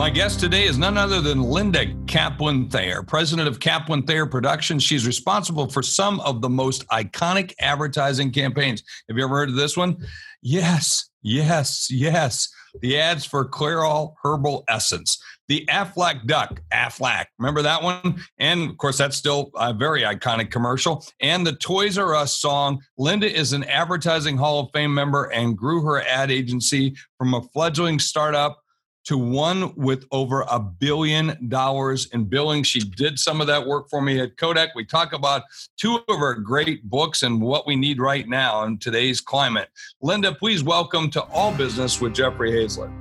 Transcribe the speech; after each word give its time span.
My 0.00 0.08
guest 0.08 0.40
today 0.40 0.64
is 0.64 0.78
none 0.78 0.96
other 0.96 1.20
than 1.20 1.42
Linda 1.42 1.84
Kaplan 2.06 2.70
Thaler, 2.70 3.02
president 3.02 3.46
of 3.46 3.60
Kaplan 3.60 4.04
Thaler 4.04 4.24
Productions. 4.24 4.82
She's 4.82 5.06
responsible 5.06 5.68
for 5.68 5.82
some 5.82 6.20
of 6.20 6.40
the 6.40 6.48
most 6.48 6.88
iconic 6.88 7.52
advertising 7.60 8.30
campaigns. 8.30 8.82
Have 9.10 9.18
you 9.18 9.24
ever 9.24 9.36
heard 9.36 9.50
of 9.50 9.56
this 9.56 9.76
one? 9.76 9.98
Yes, 10.40 11.10
yes, 11.20 11.90
yes. 11.90 12.48
The 12.80 12.98
ads 12.98 13.26
for 13.26 13.46
Clairol 13.46 14.14
Herbal 14.24 14.64
Essence, 14.70 15.22
the 15.48 15.66
Aflac 15.68 16.26
Duck, 16.26 16.62
Aflac. 16.72 17.26
Remember 17.38 17.60
that 17.60 17.82
one? 17.82 18.22
And 18.38 18.70
of 18.70 18.78
course, 18.78 18.96
that's 18.96 19.18
still 19.18 19.50
a 19.54 19.74
very 19.74 20.00
iconic 20.00 20.50
commercial. 20.50 21.04
And 21.20 21.46
the 21.46 21.56
Toys 21.56 21.98
R 21.98 22.14
Us 22.14 22.40
song. 22.40 22.80
Linda 22.96 23.30
is 23.30 23.52
an 23.52 23.64
Advertising 23.64 24.38
Hall 24.38 24.60
of 24.60 24.70
Fame 24.72 24.94
member 24.94 25.24
and 25.24 25.58
grew 25.58 25.82
her 25.82 26.00
ad 26.00 26.30
agency 26.30 26.96
from 27.18 27.34
a 27.34 27.42
fledgling 27.52 27.98
startup 27.98 28.62
to 29.04 29.16
one 29.16 29.74
with 29.76 30.04
over 30.12 30.42
a 30.50 30.60
billion 30.60 31.48
dollars 31.48 32.06
in 32.12 32.24
billing. 32.24 32.62
She 32.62 32.80
did 32.80 33.18
some 33.18 33.40
of 33.40 33.46
that 33.46 33.66
work 33.66 33.88
for 33.88 34.00
me 34.00 34.20
at 34.20 34.36
Kodak. 34.36 34.74
We 34.74 34.84
talk 34.84 35.12
about 35.12 35.42
two 35.76 36.00
of 36.08 36.18
her 36.18 36.34
great 36.34 36.84
books 36.84 37.22
and 37.22 37.40
what 37.40 37.66
we 37.66 37.76
need 37.76 38.00
right 38.00 38.28
now 38.28 38.64
in 38.64 38.78
today's 38.78 39.20
climate. 39.20 39.68
Linda, 40.02 40.34
please 40.34 40.62
welcome 40.62 41.10
to 41.10 41.22
All 41.24 41.52
Business 41.52 42.00
with 42.00 42.14
Jeffrey 42.14 42.52
Hayzlett. 42.52 42.92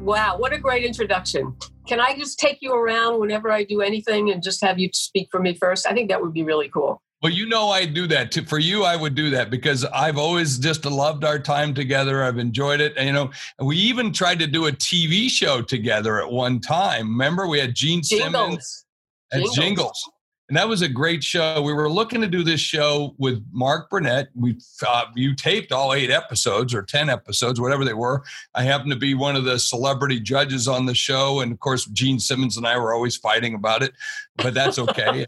Wow, 0.00 0.36
what 0.38 0.52
a 0.52 0.58
great 0.58 0.84
introduction. 0.84 1.56
Can 1.88 2.00
I 2.00 2.16
just 2.16 2.38
take 2.38 2.58
you 2.60 2.74
around 2.74 3.20
whenever 3.20 3.50
I 3.50 3.64
do 3.64 3.80
anything 3.80 4.30
and 4.30 4.42
just 4.42 4.62
have 4.62 4.78
you 4.78 4.90
speak 4.92 5.28
for 5.30 5.40
me 5.40 5.54
first? 5.54 5.86
I 5.86 5.94
think 5.94 6.10
that 6.10 6.20
would 6.20 6.34
be 6.34 6.42
really 6.42 6.68
cool. 6.68 7.00
Well, 7.24 7.32
you 7.32 7.46
know, 7.46 7.70
I 7.70 7.86
do 7.86 8.06
that 8.08 8.32
too. 8.32 8.44
For 8.44 8.58
you, 8.58 8.84
I 8.84 8.96
would 8.96 9.14
do 9.14 9.30
that 9.30 9.48
because 9.48 9.86
I've 9.86 10.18
always 10.18 10.58
just 10.58 10.84
loved 10.84 11.24
our 11.24 11.38
time 11.38 11.72
together. 11.72 12.22
I've 12.22 12.36
enjoyed 12.36 12.82
it. 12.82 12.92
And, 12.98 13.06
you 13.06 13.12
know, 13.14 13.30
we 13.58 13.78
even 13.78 14.12
tried 14.12 14.38
to 14.40 14.46
do 14.46 14.66
a 14.66 14.72
TV 14.72 15.30
show 15.30 15.62
together 15.62 16.20
at 16.22 16.30
one 16.30 16.60
time. 16.60 17.08
Remember, 17.08 17.46
we 17.46 17.58
had 17.58 17.74
Gene 17.74 18.02
Jingles. 18.02 18.34
Simmons 18.34 18.84
and 19.32 19.40
Jingles. 19.40 19.56
Jingles. 19.56 20.10
And 20.50 20.58
that 20.58 20.68
was 20.68 20.82
a 20.82 20.88
great 20.88 21.24
show. 21.24 21.62
We 21.62 21.72
were 21.72 21.88
looking 21.88 22.20
to 22.20 22.26
do 22.26 22.42
this 22.44 22.60
show 22.60 23.14
with 23.16 23.42
Mark 23.50 23.88
Burnett. 23.88 24.28
We 24.34 24.58
uh, 24.86 25.06
you 25.14 25.34
taped 25.34 25.72
all 25.72 25.94
eight 25.94 26.10
episodes 26.10 26.74
or 26.74 26.82
ten 26.82 27.08
episodes, 27.08 27.58
whatever 27.58 27.86
they 27.86 27.94
were. 27.94 28.22
I 28.54 28.64
happened 28.64 28.92
to 28.92 28.98
be 28.98 29.14
one 29.14 29.34
of 29.34 29.44
the 29.44 29.58
celebrity 29.58 30.20
judges 30.20 30.68
on 30.68 30.84
the 30.84 30.94
show, 30.94 31.40
and 31.40 31.52
of 31.52 31.60
course, 31.60 31.86
Gene 31.86 32.20
Simmons 32.20 32.58
and 32.58 32.66
I 32.66 32.76
were 32.76 32.92
always 32.92 33.16
fighting 33.16 33.54
about 33.54 33.82
it, 33.82 33.94
but 34.36 34.52
that's 34.52 34.78
okay. 34.78 35.24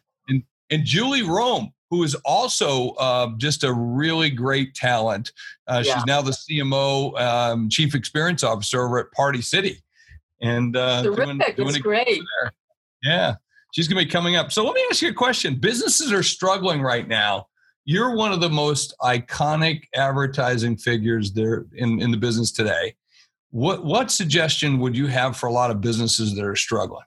And 0.70 0.84
Julie 0.84 1.22
Roehm, 1.22 1.72
who 1.90 2.02
is 2.02 2.14
also 2.24 2.90
uh, 2.92 3.30
just 3.36 3.64
a 3.64 3.72
really 3.72 4.30
great 4.30 4.74
talent. 4.74 5.32
Uh, 5.66 5.82
yeah. 5.84 5.94
She's 5.94 6.06
now 6.06 6.20
the 6.20 6.32
CMO, 6.32 7.18
um, 7.20 7.68
Chief 7.68 7.94
Experience 7.94 8.42
Officer 8.42 8.84
over 8.84 8.98
at 8.98 9.12
Party 9.12 9.40
City. 9.40 9.82
And 10.42 10.76
uh, 10.76 11.02
doing, 11.02 11.40
doing 11.56 11.80
great. 11.80 12.20
Yeah, 13.02 13.36
she's 13.72 13.88
going 13.88 13.98
to 14.00 14.04
be 14.04 14.10
coming 14.10 14.36
up. 14.36 14.52
So 14.52 14.64
let 14.64 14.74
me 14.74 14.84
ask 14.90 15.00
you 15.00 15.10
a 15.10 15.14
question. 15.14 15.54
Businesses 15.54 16.12
are 16.12 16.22
struggling 16.22 16.82
right 16.82 17.06
now. 17.06 17.46
You're 17.84 18.16
one 18.16 18.32
of 18.32 18.40
the 18.40 18.50
most 18.50 18.94
iconic 19.00 19.84
advertising 19.94 20.76
figures 20.76 21.32
there 21.32 21.66
in, 21.74 22.02
in 22.02 22.10
the 22.10 22.16
business 22.16 22.50
today. 22.50 22.96
What 23.50 23.84
what 23.84 24.10
suggestion 24.10 24.78
would 24.80 24.96
you 24.96 25.06
have 25.06 25.36
for 25.36 25.46
a 25.46 25.52
lot 25.52 25.70
of 25.70 25.80
businesses 25.80 26.34
that 26.34 26.44
are 26.44 26.56
struggling? 26.56 27.04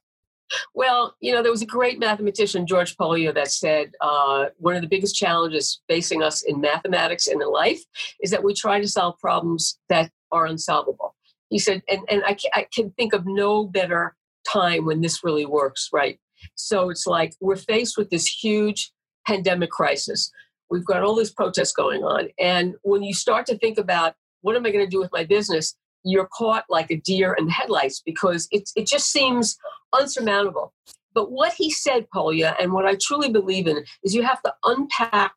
Well, 0.73 1.15
you 1.19 1.33
know, 1.33 1.41
there 1.41 1.51
was 1.51 1.61
a 1.61 1.67
great 1.67 1.99
mathematician, 1.99 2.67
George 2.67 2.97
Polya, 2.97 3.33
that 3.33 3.51
said 3.51 3.91
uh, 4.01 4.47
one 4.57 4.75
of 4.75 4.81
the 4.81 4.87
biggest 4.87 5.15
challenges 5.15 5.81
facing 5.87 6.23
us 6.23 6.41
in 6.41 6.59
mathematics 6.59 7.27
and 7.27 7.41
in 7.41 7.51
life 7.51 7.81
is 8.21 8.31
that 8.31 8.43
we 8.43 8.53
try 8.53 8.79
to 8.79 8.87
solve 8.87 9.17
problems 9.19 9.77
that 9.89 10.11
are 10.31 10.45
unsolvable. 10.45 11.15
He 11.49 11.59
said, 11.59 11.81
and, 11.89 12.01
and 12.09 12.23
I, 12.25 12.37
I 12.53 12.67
can 12.73 12.91
think 12.91 13.13
of 13.13 13.25
no 13.25 13.65
better 13.65 14.15
time 14.47 14.85
when 14.85 15.01
this 15.01 15.23
really 15.23 15.45
works, 15.45 15.89
right? 15.91 16.19
So 16.55 16.89
it's 16.89 17.05
like 17.05 17.33
we're 17.41 17.55
faced 17.55 17.97
with 17.97 18.09
this 18.09 18.27
huge 18.27 18.91
pandemic 19.27 19.71
crisis. 19.71 20.31
We've 20.69 20.85
got 20.85 21.03
all 21.03 21.15
these 21.15 21.31
protests 21.31 21.73
going 21.73 22.03
on. 22.03 22.29
And 22.39 22.75
when 22.83 23.03
you 23.03 23.13
start 23.13 23.45
to 23.47 23.57
think 23.57 23.77
about 23.77 24.15
what 24.41 24.55
am 24.55 24.65
I 24.65 24.71
going 24.71 24.85
to 24.85 24.89
do 24.89 24.99
with 24.99 25.11
my 25.11 25.25
business, 25.25 25.75
you're 26.03 26.27
caught 26.27 26.65
like 26.69 26.91
a 26.91 26.97
deer 26.97 27.33
in 27.37 27.45
the 27.45 27.51
headlights 27.51 28.01
because 28.05 28.47
it, 28.51 28.69
it 28.75 28.87
just 28.87 29.11
seems 29.11 29.57
unsurmountable. 29.93 30.73
But 31.13 31.31
what 31.31 31.53
he 31.53 31.71
said, 31.71 32.09
Polya, 32.11 32.55
and 32.59 32.71
what 32.71 32.85
I 32.85 32.95
truly 32.95 33.29
believe 33.29 33.67
in, 33.67 33.83
is 34.03 34.13
you 34.13 34.23
have 34.23 34.41
to 34.43 34.53
unpack 34.63 35.33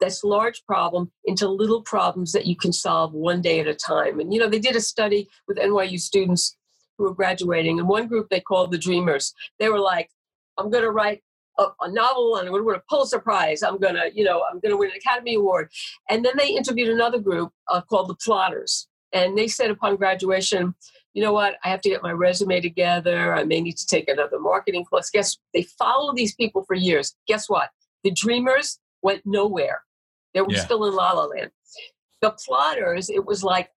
this 0.00 0.24
large 0.24 0.64
problem 0.66 1.10
into 1.24 1.48
little 1.48 1.82
problems 1.82 2.32
that 2.32 2.46
you 2.46 2.56
can 2.56 2.72
solve 2.72 3.12
one 3.12 3.40
day 3.40 3.60
at 3.60 3.66
a 3.66 3.74
time. 3.74 4.18
And 4.18 4.32
you 4.32 4.40
know, 4.40 4.48
they 4.48 4.58
did 4.58 4.76
a 4.76 4.80
study 4.80 5.28
with 5.46 5.58
NYU 5.58 6.00
students 6.00 6.56
who 6.98 7.04
were 7.04 7.14
graduating, 7.14 7.78
and 7.78 7.88
one 7.88 8.08
group 8.08 8.28
they 8.28 8.40
called 8.40 8.72
the 8.72 8.78
Dreamers. 8.78 9.34
They 9.58 9.68
were 9.68 9.78
like, 9.78 10.10
"I'm 10.58 10.70
going 10.70 10.84
to 10.84 10.90
write 10.90 11.22
a, 11.58 11.66
a, 11.80 11.90
novel, 11.90 12.36
and 12.36 12.46
I'm 12.46 12.52
going 12.52 12.62
to 12.62 12.66
win 12.66 12.76
a 12.76 12.82
Pulitzer 12.88 13.20
Prize. 13.20 13.62
I'm 13.62 13.78
going 13.78 13.94
to, 13.94 14.10
you 14.14 14.24
know, 14.24 14.42
I'm 14.50 14.60
going 14.60 14.72
to 14.72 14.76
win 14.76 14.90
an 14.90 14.96
Academy 14.96 15.34
Award." 15.34 15.70
And 16.08 16.24
then 16.24 16.34
they 16.36 16.48
interviewed 16.48 16.88
another 16.88 17.18
group 17.18 17.52
uh, 17.68 17.80
called 17.82 18.08
the 18.08 18.16
Plotters, 18.16 18.88
and 19.12 19.36
they 19.36 19.48
said 19.48 19.70
upon 19.70 19.96
graduation, 19.96 20.74
you 21.14 21.22
know 21.22 21.32
what, 21.32 21.56
I 21.64 21.68
have 21.68 21.80
to 21.82 21.88
get 21.88 22.02
my 22.02 22.12
resume 22.12 22.60
together. 22.60 23.34
I 23.34 23.44
may 23.44 23.60
need 23.60 23.76
to 23.78 23.86
take 23.86 24.08
another 24.08 24.38
marketing 24.38 24.84
class. 24.84 25.10
Guess 25.10 25.38
they 25.52 25.62
follow 25.62 26.14
these 26.14 26.34
people 26.34 26.64
for 26.64 26.74
years. 26.74 27.16
Guess 27.26 27.48
what? 27.48 27.70
The 28.04 28.12
dreamers 28.12 28.78
went 29.02 29.22
nowhere. 29.24 29.82
They 30.34 30.42
were 30.42 30.52
yeah. 30.52 30.64
still 30.64 30.84
in 30.86 30.94
La 30.94 31.12
La 31.12 31.24
Land. 31.24 31.50
The 32.22 32.30
plotters, 32.30 33.10
it 33.10 33.26
was 33.26 33.42
like 33.42 33.70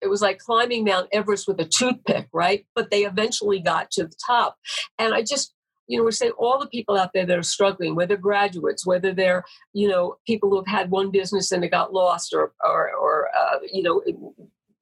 it 0.00 0.08
was 0.08 0.22
like 0.22 0.38
climbing 0.38 0.84
Mount 0.84 1.08
Everest 1.12 1.46
with 1.46 1.60
a 1.60 1.64
toothpick, 1.64 2.28
right? 2.32 2.64
But 2.74 2.90
they 2.90 3.04
eventually 3.04 3.60
got 3.60 3.90
to 3.92 4.04
the 4.04 4.16
top. 4.26 4.56
And 4.98 5.14
I 5.14 5.22
just, 5.22 5.52
you 5.86 5.98
know, 5.98 6.04
we're 6.04 6.10
saying 6.10 6.32
all 6.38 6.58
the 6.58 6.66
people 6.68 6.96
out 6.96 7.10
there 7.12 7.26
that 7.26 7.38
are 7.38 7.42
struggling, 7.42 7.94
whether 7.94 8.16
graduates, 8.16 8.86
whether 8.86 9.12
they're, 9.12 9.44
you 9.74 9.88
know, 9.88 10.16
people 10.26 10.48
who 10.48 10.56
have 10.56 10.66
had 10.66 10.90
one 10.90 11.10
business 11.10 11.52
and 11.52 11.62
it 11.64 11.68
got 11.68 11.92
lost, 11.92 12.32
or, 12.32 12.52
or, 12.64 12.90
or 12.94 13.28
uh, 13.38 13.58
you 13.70 13.82
know, 13.82 14.02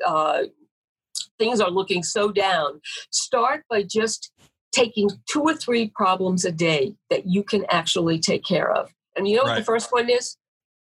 uh, 0.06 0.44
things 1.38 1.60
are 1.60 1.70
looking 1.70 2.02
so 2.02 2.30
down, 2.30 2.80
start 3.10 3.64
by 3.70 3.82
just 3.82 4.32
taking 4.72 5.10
two 5.30 5.42
or 5.42 5.54
three 5.54 5.90
problems 5.94 6.44
a 6.44 6.52
day 6.52 6.94
that 7.10 7.26
you 7.26 7.42
can 7.42 7.64
actually 7.70 8.18
take 8.18 8.44
care 8.44 8.70
of. 8.70 8.92
And 9.16 9.26
you 9.26 9.36
know 9.36 9.42
right. 9.42 9.50
what 9.50 9.58
the 9.58 9.64
first 9.64 9.90
one 9.90 10.10
is? 10.10 10.36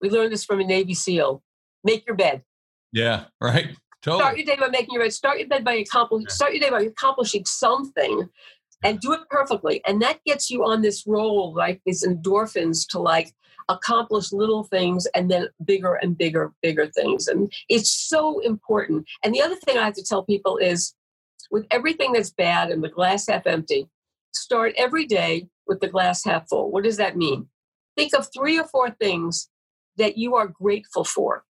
We 0.02 0.10
learned 0.10 0.32
this 0.32 0.46
from 0.46 0.60
a 0.60 0.64
Navy 0.64 0.94
SEAL. 0.94 1.42
Make 1.84 2.06
your 2.08 2.16
bed. 2.16 2.44
Yeah, 2.92 3.26
right. 3.42 3.76
Totally. 4.02 4.22
Start 4.22 4.38
your 4.38 4.46
day 4.46 4.56
by 4.60 4.68
making 4.68 4.94
your 4.94 5.04
bed. 5.04 5.14
Start 5.14 5.40
your 5.40 5.48
bed 5.48 5.64
by 5.64 5.74
accomplishing. 5.76 6.30
Start 6.30 6.54
your 6.54 6.62
day 6.62 6.70
by 6.70 6.82
accomplishing 6.82 7.46
something, 7.46 8.30
and 8.84 9.00
do 9.00 9.14
it 9.14 9.22
perfectly. 9.30 9.82
And 9.86 10.02
that 10.02 10.20
gets 10.26 10.50
you 10.50 10.66
on 10.66 10.82
this 10.82 11.06
roll, 11.08 11.54
like 11.56 11.82
these 11.86 12.06
endorphins, 12.06 12.86
to 12.90 13.00
like 13.00 13.34
accomplish 13.70 14.32
little 14.32 14.64
things 14.64 15.06
and 15.16 15.30
then 15.30 15.48
bigger 15.66 15.96
and 15.96 16.18
bigger, 16.18 16.54
bigger 16.62 16.88
things. 16.88 17.28
And 17.28 17.52
it's 17.70 17.92
so 17.92 18.40
important. 18.40 19.06
And 19.24 19.34
the 19.34 19.42
other 19.42 19.56
thing 19.56 19.78
I 19.78 19.86
have 19.86 19.94
to 19.96 20.04
tell 20.04 20.24
people 20.24 20.58
is 20.58 20.94
with 21.52 21.66
everything 21.72 22.14
that's 22.14 22.32
bad 22.32 22.70
and 22.70 22.84
the 22.84 22.90
glass 22.90 23.28
half 23.28 23.46
empty, 23.46 23.88
start 24.32 24.74
every 24.78 25.06
day 25.06 25.48
with 25.68 25.80
the 25.80 25.88
glass 25.88 26.24
half 26.24 26.48
full. 26.50 26.72
What 26.72 26.84
does 26.84 26.98
that 26.98 27.18
mean? 27.18 27.48
Think 27.96 28.14
of 28.14 28.28
three 28.34 28.60
or 28.60 28.66
four 28.66 28.90
things 28.90 29.50
that 29.98 30.18
you 30.18 30.36
are 30.36 30.48
grateful 30.48 31.04
for. 31.04 31.44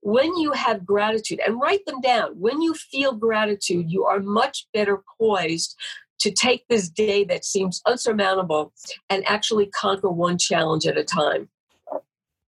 When 0.00 0.36
you 0.36 0.52
have 0.52 0.86
gratitude, 0.86 1.40
and 1.44 1.60
write 1.60 1.84
them 1.86 2.00
down, 2.00 2.32
when 2.38 2.62
you 2.62 2.74
feel 2.74 3.12
gratitude, 3.12 3.90
you 3.90 4.04
are 4.04 4.20
much 4.20 4.66
better 4.72 5.02
poised 5.20 5.74
to 6.20 6.30
take 6.30 6.66
this 6.68 6.88
day 6.88 7.24
that 7.24 7.44
seems 7.44 7.80
unsurmountable 7.86 8.72
and 9.08 9.26
actually 9.26 9.66
conquer 9.66 10.10
one 10.10 10.38
challenge 10.38 10.86
at 10.86 10.96
a 10.96 11.04
time. 11.04 11.48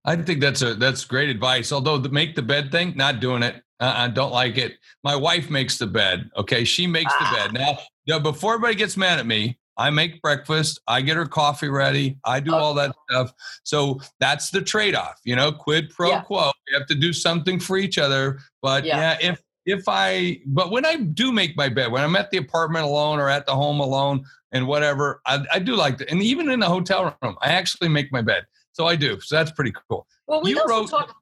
I 0.04 0.16
think 0.16 0.40
that's 0.40 0.62
a 0.62 0.74
that's 0.74 1.04
great 1.04 1.28
advice. 1.28 1.72
Although 1.72 1.98
the 1.98 2.08
make 2.08 2.34
the 2.34 2.42
bed 2.42 2.70
thing, 2.72 2.94
not 2.96 3.20
doing 3.20 3.42
it. 3.42 3.62
Uh, 3.78 3.94
I 3.96 4.08
don't 4.08 4.32
like 4.32 4.58
it. 4.58 4.74
My 5.02 5.16
wife 5.16 5.48
makes 5.48 5.78
the 5.78 5.86
bed. 5.86 6.30
Okay, 6.36 6.64
she 6.64 6.86
makes 6.86 7.12
ah. 7.18 7.30
the 7.30 7.36
bed. 7.36 7.58
Now, 7.58 7.78
now, 8.06 8.18
before 8.18 8.54
everybody 8.54 8.74
gets 8.74 8.96
mad 8.96 9.18
at 9.18 9.26
me, 9.26 9.58
I 9.78 9.88
make 9.88 10.20
breakfast. 10.20 10.80
I 10.86 11.00
get 11.00 11.16
her 11.16 11.24
coffee 11.24 11.68
ready. 11.68 12.18
I 12.24 12.40
do 12.40 12.54
all 12.54 12.74
that 12.74 12.94
stuff. 13.08 13.32
So 13.64 13.98
that's 14.18 14.50
the 14.50 14.60
trade 14.60 14.94
off. 14.94 15.18
You 15.24 15.36
know, 15.36 15.50
quid 15.50 15.90
pro 15.90 16.10
yeah. 16.10 16.20
quo. 16.20 16.50
We 16.68 16.78
have 16.78 16.86
to 16.88 16.94
do 16.94 17.14
something 17.14 17.58
for 17.58 17.78
each 17.78 17.96
other. 17.96 18.40
But 18.60 18.84
yeah, 18.84 19.18
yeah 19.20 19.30
if 19.30 19.42
if 19.66 19.84
I, 19.86 20.40
but 20.46 20.70
when 20.70 20.84
I 20.84 20.96
do 20.96 21.32
make 21.32 21.56
my 21.56 21.68
bed, 21.68 21.92
when 21.92 22.02
I'm 22.02 22.16
at 22.16 22.30
the 22.30 22.38
apartment 22.38 22.84
alone 22.84 23.18
or 23.18 23.28
at 23.28 23.46
the 23.46 23.54
home 23.54 23.80
alone 23.80 24.24
and 24.52 24.66
whatever, 24.66 25.20
I, 25.26 25.44
I 25.52 25.58
do 25.58 25.76
like 25.76 25.98
that. 25.98 26.10
And 26.10 26.22
even 26.22 26.50
in 26.50 26.60
the 26.60 26.66
hotel 26.66 27.16
room, 27.22 27.36
I 27.40 27.52
actually 27.52 27.88
make 27.88 28.10
my 28.12 28.22
bed. 28.22 28.46
So 28.80 28.86
I 28.86 28.96
do. 28.96 29.20
So 29.20 29.36
that's 29.36 29.52
pretty 29.52 29.74
cool. 29.90 30.06
Well, 30.26 30.40
we 30.40 30.52
you 30.52 30.58
also 30.58 30.72
wrote, 30.72 30.88
talk, 30.88 31.14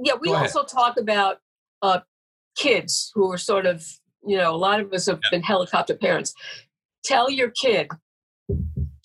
yeah, 0.00 0.12
we 0.20 0.32
also 0.32 0.62
talk 0.62 0.96
about 0.96 1.38
uh, 1.82 1.98
kids 2.56 3.10
who 3.16 3.32
are 3.32 3.36
sort 3.36 3.66
of, 3.66 3.84
you 4.24 4.36
know, 4.36 4.54
a 4.54 4.56
lot 4.56 4.78
of 4.78 4.92
us 4.92 5.06
have 5.06 5.18
been 5.32 5.42
helicopter 5.42 5.96
parents. 5.96 6.32
Tell 7.02 7.28
your 7.28 7.50
kid 7.50 7.88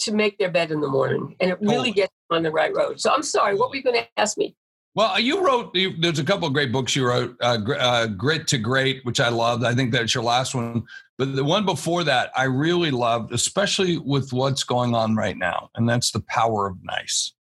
to 0.02 0.14
make 0.14 0.38
their 0.38 0.52
bed 0.52 0.70
in 0.70 0.82
the 0.82 0.88
morning, 0.88 1.36
and 1.40 1.50
it 1.50 1.58
really 1.62 1.92
gets 1.92 2.14
on 2.30 2.44
the 2.44 2.52
right 2.52 2.72
road. 2.76 3.02
So 3.02 3.12
I'm 3.12 3.24
sorry, 3.24 3.56
what 3.56 3.72
were 3.72 3.76
you 3.76 3.82
going 3.82 3.96
to 3.96 4.08
ask 4.18 4.38
me? 4.38 4.56
Well, 4.94 5.20
you 5.20 5.44
wrote. 5.44 5.76
You, 5.76 5.96
there's 6.00 6.20
a 6.20 6.24
couple 6.24 6.48
of 6.48 6.54
great 6.54 6.72
books 6.72 6.96
you 6.96 7.08
wrote. 7.08 7.36
Uh, 7.42 7.58
uh, 7.80 8.06
Grit 8.06 8.46
to 8.50 8.60
Great, 8.60 9.04
which 9.04 9.20
I 9.20 9.30
loved. 9.30 9.64
I 9.64 9.74
think 9.74 9.92
that's 9.92 10.14
your 10.14 10.24
last 10.24 10.54
one. 10.54 10.84
But 11.18 11.36
the 11.36 11.44
one 11.44 11.66
before 11.66 12.04
that, 12.04 12.30
I 12.36 12.44
really 12.44 12.92
loved, 12.92 13.34
especially 13.34 13.98
with 13.98 14.32
what's 14.32 14.64
going 14.64 14.94
on 14.94 15.16
right 15.16 15.36
now, 15.36 15.72
and 15.74 15.90
that's 15.90 16.12
the 16.12 16.24
power 16.28 16.68
of 16.68 16.78
nice. 16.84 17.32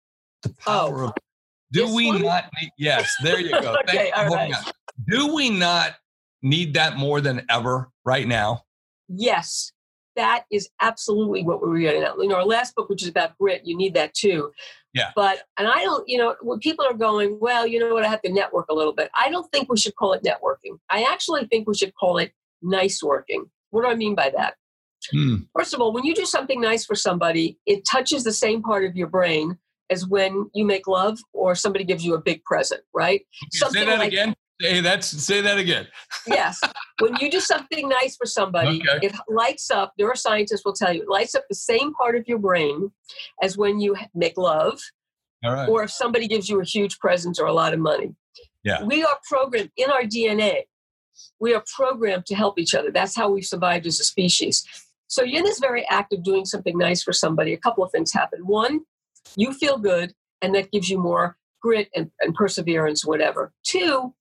The 0.44 0.54
power 0.64 1.04
oh, 1.04 1.08
of. 1.08 1.14
Do 1.72 1.92
we 1.92 2.06
one? 2.06 2.22
not 2.22 2.44
need? 2.60 2.70
Yes, 2.78 3.12
there 3.22 3.40
you 3.40 3.50
go. 3.50 3.76
okay, 3.88 4.10
all 4.12 4.28
right. 4.28 4.54
Do 5.08 5.34
we 5.34 5.50
not 5.50 5.96
need 6.42 6.74
that 6.74 6.96
more 6.96 7.20
than 7.20 7.44
ever 7.50 7.90
right 8.04 8.28
now? 8.28 8.62
Yes, 9.08 9.72
that 10.16 10.44
is 10.50 10.68
absolutely 10.80 11.42
what 11.42 11.60
we're 11.60 11.78
getting 11.78 12.02
at. 12.02 12.16
You 12.18 12.28
know, 12.28 12.36
our 12.36 12.44
last 12.44 12.74
book, 12.74 12.88
which 12.88 13.02
is 13.02 13.08
about 13.08 13.36
grit, 13.38 13.62
you 13.64 13.76
need 13.76 13.94
that 13.94 14.14
too. 14.14 14.52
Yeah. 14.92 15.10
But, 15.16 15.42
and 15.58 15.66
I 15.66 15.82
don't, 15.82 16.08
you 16.08 16.18
know, 16.18 16.36
when 16.40 16.60
people 16.60 16.84
are 16.84 16.94
going, 16.94 17.38
well, 17.40 17.66
you 17.66 17.80
know 17.80 17.92
what, 17.92 18.04
I 18.04 18.08
have 18.08 18.22
to 18.22 18.32
network 18.32 18.66
a 18.70 18.74
little 18.74 18.92
bit. 18.92 19.10
I 19.14 19.28
don't 19.28 19.50
think 19.50 19.68
we 19.68 19.76
should 19.76 19.96
call 19.96 20.12
it 20.12 20.22
networking. 20.22 20.78
I 20.88 21.02
actually 21.02 21.46
think 21.46 21.66
we 21.66 21.74
should 21.74 21.94
call 21.96 22.18
it 22.18 22.32
nice 22.62 23.02
working. 23.02 23.50
What 23.70 23.82
do 23.82 23.88
I 23.88 23.96
mean 23.96 24.14
by 24.14 24.30
that? 24.36 24.54
Hmm. 25.10 25.36
First 25.56 25.74
of 25.74 25.80
all, 25.80 25.92
when 25.92 26.04
you 26.04 26.14
do 26.14 26.24
something 26.24 26.60
nice 26.60 26.86
for 26.86 26.94
somebody, 26.94 27.58
it 27.66 27.84
touches 27.84 28.24
the 28.24 28.32
same 28.32 28.62
part 28.62 28.84
of 28.84 28.96
your 28.96 29.08
brain 29.08 29.58
as 29.90 30.06
when 30.06 30.50
you 30.54 30.64
make 30.64 30.86
love 30.86 31.18
or 31.32 31.54
somebody 31.54 31.84
gives 31.84 32.04
you 32.04 32.14
a 32.14 32.20
big 32.20 32.44
present, 32.44 32.82
right? 32.94 33.22
Something 33.52 33.82
say 33.82 33.86
that 33.86 33.98
like, 33.98 34.08
again. 34.08 34.34
Hey, 34.60 34.80
that's 34.80 35.08
say 35.08 35.40
that 35.40 35.58
again. 35.58 35.88
yes, 36.26 36.60
when 37.00 37.16
you 37.16 37.30
do 37.30 37.40
something 37.40 37.88
nice 37.88 38.16
for 38.16 38.24
somebody, 38.24 38.80
okay. 38.88 39.06
it 39.06 39.14
lights 39.28 39.70
up. 39.70 39.92
Neuroscientists 40.00 40.64
will 40.64 40.72
tell 40.72 40.92
you 40.92 41.02
it 41.02 41.08
lights 41.08 41.34
up 41.34 41.44
the 41.48 41.56
same 41.56 41.92
part 41.94 42.14
of 42.14 42.28
your 42.28 42.38
brain 42.38 42.92
as 43.42 43.58
when 43.58 43.80
you 43.80 43.96
make 44.14 44.38
love, 44.38 44.80
or 45.42 45.82
if 45.82 45.90
somebody 45.90 46.28
gives 46.28 46.48
you 46.48 46.60
a 46.60 46.64
huge 46.64 46.98
present 47.00 47.38
or 47.40 47.46
a 47.46 47.52
lot 47.52 47.74
of 47.74 47.80
money. 47.80 48.14
Yeah, 48.62 48.84
we 48.84 49.02
are 49.02 49.18
programmed 49.28 49.70
in 49.76 49.90
our 49.90 50.02
DNA. 50.02 50.62
We 51.40 51.52
are 51.52 51.64
programmed 51.74 52.26
to 52.26 52.36
help 52.36 52.58
each 52.58 52.74
other. 52.74 52.92
That's 52.92 53.16
how 53.16 53.30
we've 53.30 53.44
survived 53.44 53.86
as 53.86 53.98
a 53.98 54.04
species. 54.04 54.64
So 55.08 55.22
you're 55.22 55.38
in 55.38 55.44
this 55.44 55.58
very 55.58 55.86
act 55.88 56.12
of 56.12 56.22
doing 56.22 56.44
something 56.44 56.76
nice 56.78 57.02
for 57.02 57.12
somebody. 57.12 57.52
A 57.52 57.58
couple 57.58 57.84
of 57.84 57.92
things 57.92 58.12
happen. 58.12 58.46
One, 58.46 58.80
you 59.36 59.52
feel 59.52 59.78
good, 59.78 60.12
and 60.42 60.54
that 60.54 60.70
gives 60.72 60.88
you 60.88 60.98
more 60.98 61.36
grit 61.62 61.88
and, 61.94 62.10
and 62.20 62.34
perseverance, 62.34 63.04
whatever. 63.04 63.52
Two, 63.64 64.14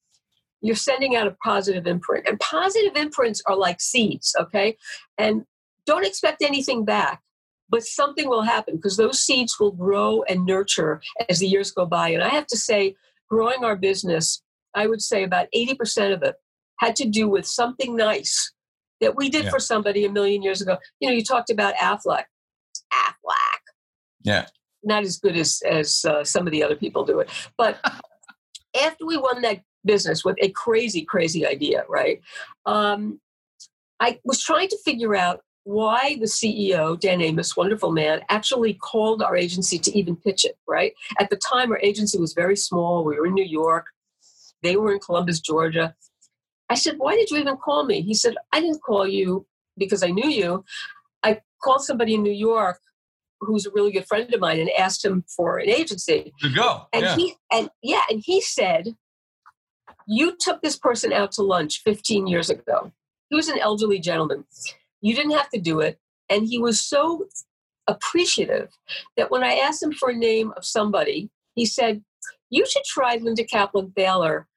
you're 0.61 0.75
sending 0.75 1.15
out 1.15 1.27
a 1.27 1.35
positive 1.43 1.85
imprint. 1.85 2.27
And 2.27 2.39
positive 2.39 2.95
imprints 2.95 3.41
are 3.45 3.55
like 3.55 3.81
seeds, 3.81 4.33
okay? 4.39 4.77
And 5.17 5.43
don't 5.85 6.05
expect 6.05 6.41
anything 6.41 6.85
back, 6.85 7.21
but 7.69 7.83
something 7.83 8.29
will 8.29 8.43
happen 8.43 8.77
because 8.77 8.95
those 8.95 9.19
seeds 9.19 9.59
will 9.59 9.71
grow 9.71 10.23
and 10.23 10.45
nurture 10.45 11.01
as 11.29 11.39
the 11.39 11.47
years 11.47 11.71
go 11.71 11.85
by. 11.85 12.09
And 12.09 12.23
I 12.23 12.29
have 12.29 12.47
to 12.47 12.57
say, 12.57 12.95
growing 13.29 13.65
our 13.65 13.75
business, 13.75 14.41
I 14.73 14.87
would 14.87 15.01
say 15.01 15.23
about 15.23 15.47
80% 15.53 16.13
of 16.13 16.23
it 16.23 16.35
had 16.79 16.95
to 16.97 17.09
do 17.09 17.27
with 17.27 17.45
something 17.45 17.95
nice 17.95 18.53
that 19.01 19.15
we 19.15 19.29
did 19.29 19.45
yeah. 19.45 19.49
for 19.49 19.59
somebody 19.59 20.05
a 20.05 20.11
million 20.11 20.41
years 20.41 20.61
ago. 20.61 20.77
You 20.99 21.09
know, 21.09 21.15
you 21.15 21.23
talked 21.23 21.49
about 21.49 21.75
Aflac. 21.75 22.23
Aflac. 22.93 23.59
Yeah. 24.21 24.45
Not 24.83 25.03
as 25.03 25.17
good 25.17 25.37
as 25.37 25.61
as 25.65 26.03
uh, 26.05 26.23
some 26.23 26.45
of 26.45 26.51
the 26.51 26.63
other 26.63 26.75
people 26.75 27.05
do 27.05 27.19
it, 27.19 27.29
but 27.57 27.79
after 28.85 29.05
we 29.05 29.17
won 29.17 29.41
that 29.41 29.61
business 29.85 30.23
with 30.23 30.37
a 30.41 30.49
crazy, 30.49 31.03
crazy 31.03 31.45
idea, 31.45 31.83
right? 31.89 32.21
Um, 32.65 33.19
I 33.99 34.19
was 34.23 34.41
trying 34.41 34.69
to 34.69 34.77
figure 34.83 35.15
out 35.15 35.41
why 35.65 36.17
the 36.19 36.25
CEO, 36.25 36.99
Dan 36.99 37.21
Amos, 37.21 37.55
wonderful 37.55 37.91
man, 37.91 38.21
actually 38.29 38.73
called 38.73 39.21
our 39.21 39.35
agency 39.35 39.79
to 39.79 39.97
even 39.97 40.15
pitch 40.15 40.43
it, 40.43 40.57
right? 40.67 40.93
At 41.19 41.29
the 41.29 41.37
time, 41.37 41.71
our 41.71 41.79
agency 41.79 42.17
was 42.17 42.33
very 42.33 42.57
small. 42.57 43.05
We 43.05 43.17
were 43.17 43.27
in 43.27 43.33
New 43.33 43.45
York, 43.45 43.85
they 44.61 44.77
were 44.77 44.93
in 44.93 44.99
Columbus, 44.99 45.39
Georgia. 45.39 45.93
I 46.69 46.75
said, 46.75 46.95
Why 46.97 47.15
did 47.15 47.29
you 47.29 47.37
even 47.37 47.57
call 47.57 47.85
me? 47.85 48.01
He 48.01 48.13
said, 48.13 48.35
I 48.51 48.61
didn't 48.61 48.81
call 48.81 49.07
you 49.07 49.45
because 49.77 50.03
I 50.03 50.07
knew 50.07 50.29
you. 50.29 50.63
I 51.21 51.41
called 51.61 51.83
somebody 51.83 52.15
in 52.15 52.23
New 52.23 52.31
York 52.31 52.79
who's 53.45 53.65
a 53.65 53.71
really 53.71 53.91
good 53.91 54.07
friend 54.07 54.33
of 54.33 54.39
mine 54.39 54.59
and 54.59 54.69
asked 54.77 55.03
him 55.03 55.23
for 55.27 55.57
an 55.57 55.69
agency. 55.69 56.33
To 56.41 56.49
go. 56.49 56.87
And 56.93 57.03
yeah. 57.03 57.15
he 57.15 57.35
and 57.51 57.69
yeah, 57.81 58.03
and 58.09 58.21
he 58.23 58.41
said, 58.41 58.95
you 60.07 60.35
took 60.37 60.61
this 60.61 60.77
person 60.77 61.13
out 61.13 61.31
to 61.33 61.43
lunch 61.43 61.81
15 61.83 62.27
years 62.27 62.49
ago. 62.49 62.91
He 63.29 63.35
was 63.35 63.49
an 63.49 63.59
elderly 63.59 63.99
gentleman. 63.99 64.45
You 65.01 65.15
didn't 65.15 65.31
have 65.31 65.49
to 65.49 65.59
do 65.59 65.79
it. 65.79 65.99
And 66.29 66.47
he 66.47 66.59
was 66.59 66.81
so 66.81 67.27
appreciative 67.87 68.69
that 69.17 69.31
when 69.31 69.43
I 69.43 69.55
asked 69.55 69.83
him 69.83 69.91
for 69.91 70.09
a 70.09 70.15
name 70.15 70.53
of 70.55 70.65
somebody, 70.65 71.29
he 71.55 71.65
said, 71.65 72.03
You 72.49 72.65
should 72.65 72.83
try 72.83 73.15
Linda 73.15 73.43
Kaplan 73.43 73.93
Thaler. 73.95 74.47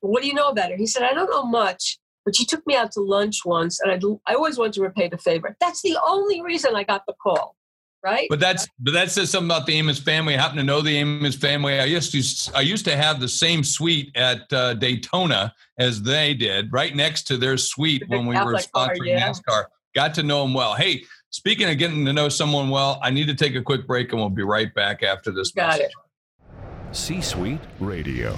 What 0.00 0.22
do 0.22 0.28
you 0.28 0.34
know 0.34 0.48
about 0.48 0.70
her? 0.70 0.76
He 0.76 0.86
said, 0.86 1.02
I 1.02 1.12
don't 1.12 1.30
know 1.30 1.44
much, 1.44 1.98
but 2.24 2.36
she 2.36 2.44
took 2.44 2.66
me 2.66 2.76
out 2.76 2.92
to 2.92 3.00
lunch 3.00 3.44
once, 3.44 3.80
and 3.80 3.90
I, 3.90 4.30
I 4.30 4.34
always 4.34 4.58
wanted 4.58 4.74
to 4.74 4.82
repay 4.82 5.08
the 5.08 5.18
favor. 5.18 5.56
That's 5.60 5.82
the 5.82 5.98
only 6.06 6.40
reason 6.42 6.76
I 6.76 6.84
got 6.84 7.04
the 7.06 7.14
call 7.20 7.56
right? 8.02 8.26
But 8.28 8.40
that's 8.40 8.68
but 8.78 8.92
that 8.94 9.10
says 9.10 9.30
something 9.30 9.50
about 9.50 9.66
the 9.66 9.74
Amos 9.74 9.98
family. 9.98 10.34
I 10.34 10.40
happen 10.40 10.56
to 10.58 10.62
know 10.62 10.80
the 10.80 10.96
Amos 10.96 11.36
family. 11.36 11.78
I 11.78 11.84
used 11.84 12.12
to 12.12 12.56
I 12.56 12.60
used 12.60 12.84
to 12.86 12.96
have 12.96 13.20
the 13.20 13.28
same 13.28 13.64
suite 13.64 14.10
at 14.16 14.52
uh, 14.52 14.74
Daytona 14.74 15.54
as 15.78 16.02
they 16.02 16.34
did, 16.34 16.72
right 16.72 16.94
next 16.94 17.22
to 17.28 17.36
their 17.36 17.56
suite 17.56 18.04
when 18.08 18.26
we 18.26 18.34
were 18.34 18.54
sponsoring 18.54 18.98
car, 18.98 19.06
yeah. 19.06 19.30
NASCAR. 19.30 19.64
Got 19.94 20.14
to 20.14 20.22
know 20.22 20.42
them 20.42 20.54
well. 20.54 20.74
Hey, 20.74 21.04
speaking 21.30 21.68
of 21.68 21.78
getting 21.78 22.04
to 22.06 22.12
know 22.12 22.28
someone 22.28 22.70
well, 22.70 22.98
I 23.02 23.10
need 23.10 23.26
to 23.26 23.34
take 23.34 23.54
a 23.54 23.62
quick 23.62 23.86
break, 23.86 24.12
and 24.12 24.20
we'll 24.20 24.30
be 24.30 24.42
right 24.42 24.72
back 24.74 25.02
after 25.02 25.30
this. 25.30 25.50
Got 25.52 25.78
message. 25.78 25.86
it. 25.86 26.96
C-suite 26.96 27.60
radio. 27.80 28.36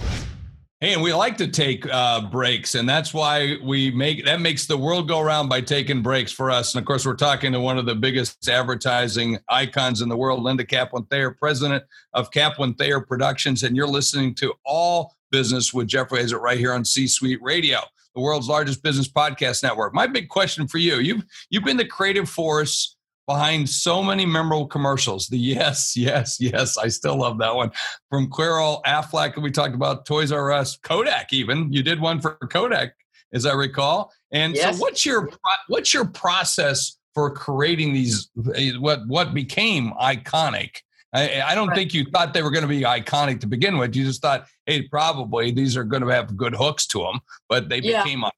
Hey, 0.85 0.93
and 0.93 1.03
we 1.03 1.15
like 1.15 1.39
to 1.39 1.49
take 1.49 1.91
uh, 1.91 2.21
breaks, 2.21 2.75
and 2.75 2.87
that's 2.87 3.15
why 3.15 3.57
we 3.63 3.91
make 3.91 4.27
that 4.27 4.43
makes 4.43 4.67
the 4.67 4.77
world 4.77 5.09
go 5.09 5.19
around 5.19 5.49
by 5.49 5.63
taking 5.63 6.03
breaks 6.03 6.31
for 6.31 6.51
us. 6.51 6.75
And 6.75 6.83
of 6.83 6.85
course, 6.87 7.07
we're 7.07 7.17
talking 7.17 7.53
to 7.53 7.61
one 7.61 7.79
of 7.79 7.87
the 7.87 7.95
biggest 7.95 8.47
advertising 8.47 9.39
icons 9.49 10.03
in 10.03 10.11
the 10.11 10.17
world, 10.19 10.43
Linda 10.43 10.63
Kaplan 10.63 11.05
Thaler, 11.05 11.31
president 11.31 11.85
of 12.13 12.31
Kaplan 12.31 12.75
Thaler 12.75 13.01
Productions, 13.01 13.63
and 13.63 13.75
you're 13.75 13.87
listening 13.87 14.35
to 14.35 14.53
All 14.67 15.17
Business 15.31 15.73
with 15.73 15.87
Jeffrey 15.87 16.19
Hayzlett 16.19 16.43
right 16.43 16.59
here 16.59 16.75
on 16.75 16.85
C 16.85 17.07
Suite 17.07 17.41
Radio, 17.41 17.79
the 18.15 18.21
world's 18.21 18.49
largest 18.49 18.83
business 18.83 19.09
podcast 19.09 19.63
network. 19.63 19.95
My 19.95 20.07
big 20.07 20.29
question 20.29 20.69
for 20.69 20.77
you: 20.77 20.97
you've 20.97 21.25
you've 21.49 21.65
been 21.65 21.79
the 21.79 21.87
creative 21.87 22.29
force 22.29 22.94
behind 23.27 23.69
so 23.69 24.03
many 24.03 24.27
memorable 24.27 24.67
commercials. 24.67 25.29
The 25.29 25.39
yes, 25.39 25.97
yes, 25.97 26.39
yes. 26.41 26.77
I 26.77 26.89
still 26.89 27.17
love 27.17 27.39
that 27.39 27.55
one. 27.55 27.71
From 28.11 28.29
Clairol, 28.31 28.83
Aflac, 28.85 29.41
we 29.41 29.51
talked 29.51 29.75
about 29.75 30.07
Toys 30.07 30.33
R 30.33 30.53
Us, 30.53 30.77
Kodak. 30.77 31.33
Even 31.33 31.73
you 31.73 31.83
did 31.83 32.01
one 32.01 32.21
for 32.21 32.37
Kodak, 32.51 32.95
as 33.33 33.47
I 33.47 33.55
recall. 33.55 34.13
And 34.33 34.55
yes. 34.55 34.77
so, 34.77 34.83
what's 34.83 35.07
your 35.07 35.31
what's 35.69 35.95
your 35.95 36.05
process 36.05 36.97
for 37.15 37.31
creating 37.31 37.95
these? 37.95 38.29
What 38.35 39.07
what 39.07 39.35
became 39.35 39.93
iconic? 39.93 40.77
I, 41.15 41.43
I 41.43 41.55
don't 41.55 41.69
right. 41.69 41.77
think 41.77 41.95
you 41.95 42.05
thought 42.07 42.35
they 42.35 42.43
were 42.43 42.51
going 42.51 42.63
to 42.63 42.69
be 42.69 42.81
iconic 42.81 43.41
to 43.43 43.47
begin 43.47 43.79
with. 43.79 43.95
You 43.95 44.05
just 44.05 44.21
thought, 44.21 44.47
hey, 44.67 44.83
probably 44.89 45.53
these 45.53 45.77
are 45.77 45.85
going 45.85 46.03
to 46.03 46.09
have 46.09 46.37
good 46.37 46.57
hooks 46.57 46.89
to 46.89 46.99
them, 46.99 47.21
but 47.49 47.69
they 47.69 47.79
yeah. 47.79 48.03
became 48.03 48.23
iconic, 48.23 48.31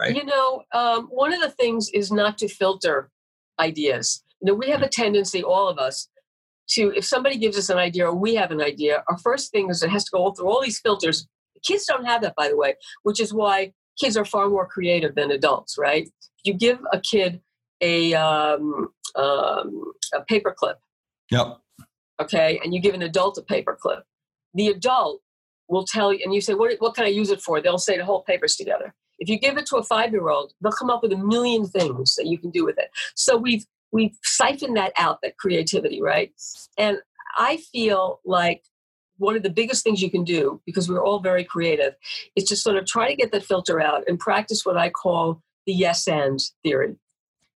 right? 0.00 0.16
You 0.16 0.24
know, 0.24 0.64
um, 0.74 1.06
one 1.12 1.32
of 1.32 1.40
the 1.40 1.50
things 1.50 1.88
is 1.90 2.10
not 2.10 2.36
to 2.38 2.48
filter 2.48 3.08
ideas. 3.58 4.22
You 4.40 4.46
know, 4.46 4.54
we 4.54 4.70
have 4.70 4.82
a 4.82 4.88
tendency, 4.88 5.42
all 5.42 5.68
of 5.68 5.78
us, 5.78 6.08
to 6.70 6.92
if 6.96 7.04
somebody 7.04 7.38
gives 7.38 7.56
us 7.56 7.70
an 7.70 7.78
idea 7.78 8.06
or 8.06 8.14
we 8.14 8.34
have 8.34 8.50
an 8.50 8.60
idea, 8.60 9.02
our 9.08 9.18
first 9.18 9.50
thing 9.50 9.70
is 9.70 9.82
it 9.82 9.90
has 9.90 10.04
to 10.04 10.10
go 10.12 10.30
through 10.32 10.48
all 10.48 10.62
these 10.62 10.80
filters. 10.80 11.26
Kids 11.64 11.86
don't 11.86 12.04
have 12.04 12.22
that, 12.22 12.34
by 12.36 12.48
the 12.48 12.56
way, 12.56 12.74
which 13.02 13.20
is 13.20 13.32
why 13.32 13.72
kids 14.00 14.16
are 14.16 14.24
far 14.24 14.48
more 14.48 14.66
creative 14.66 15.14
than 15.14 15.30
adults, 15.30 15.76
right? 15.78 16.08
You 16.44 16.54
give 16.54 16.78
a 16.92 17.00
kid 17.00 17.40
a 17.80 18.14
um, 18.14 18.88
um, 19.16 19.92
a 20.14 20.20
paperclip. 20.30 20.74
Yep. 21.30 21.58
Okay, 22.20 22.60
and 22.62 22.74
you 22.74 22.80
give 22.80 22.94
an 22.94 23.02
adult 23.02 23.38
a 23.38 23.42
paperclip. 23.42 24.02
The 24.54 24.68
adult 24.68 25.20
will 25.68 25.84
tell 25.84 26.12
you, 26.12 26.20
and 26.24 26.34
you 26.34 26.40
say, 26.40 26.54
"What 26.54 26.74
what 26.78 26.94
can 26.94 27.04
I 27.04 27.08
use 27.08 27.30
it 27.30 27.40
for?" 27.40 27.60
They'll 27.60 27.78
say 27.78 27.96
the 27.96 28.04
whole 28.04 28.22
paper's 28.22 28.56
together. 28.56 28.94
If 29.18 29.28
you 29.28 29.38
give 29.38 29.58
it 29.58 29.66
to 29.66 29.76
a 29.76 29.82
five 29.82 30.12
year 30.12 30.28
old, 30.28 30.52
they'll 30.60 30.72
come 30.72 30.90
up 30.90 31.02
with 31.02 31.12
a 31.12 31.16
million 31.16 31.66
things 31.66 32.14
that 32.16 32.26
you 32.26 32.38
can 32.38 32.50
do 32.50 32.64
with 32.64 32.78
it. 32.78 32.90
So 33.14 33.36
we've 33.36 33.64
we've 33.92 34.16
siphoned 34.22 34.76
that 34.76 34.92
out, 34.96 35.18
that 35.22 35.36
creativity, 35.38 36.00
right? 36.02 36.32
And 36.76 36.98
I 37.36 37.58
feel 37.72 38.20
like 38.24 38.62
one 39.18 39.36
of 39.36 39.42
the 39.42 39.50
biggest 39.50 39.84
things 39.84 40.00
you 40.00 40.10
can 40.10 40.24
do, 40.24 40.60
because 40.64 40.88
we're 40.88 41.02
all 41.02 41.20
very 41.20 41.44
creative, 41.44 41.94
is 42.36 42.44
to 42.44 42.56
sort 42.56 42.76
of 42.76 42.86
try 42.86 43.08
to 43.08 43.16
get 43.16 43.32
that 43.32 43.44
filter 43.44 43.80
out 43.80 44.04
and 44.06 44.18
practice 44.18 44.64
what 44.64 44.76
I 44.76 44.90
call 44.90 45.42
the 45.66 45.72
yes 45.72 46.06
and 46.06 46.38
theory, 46.62 46.90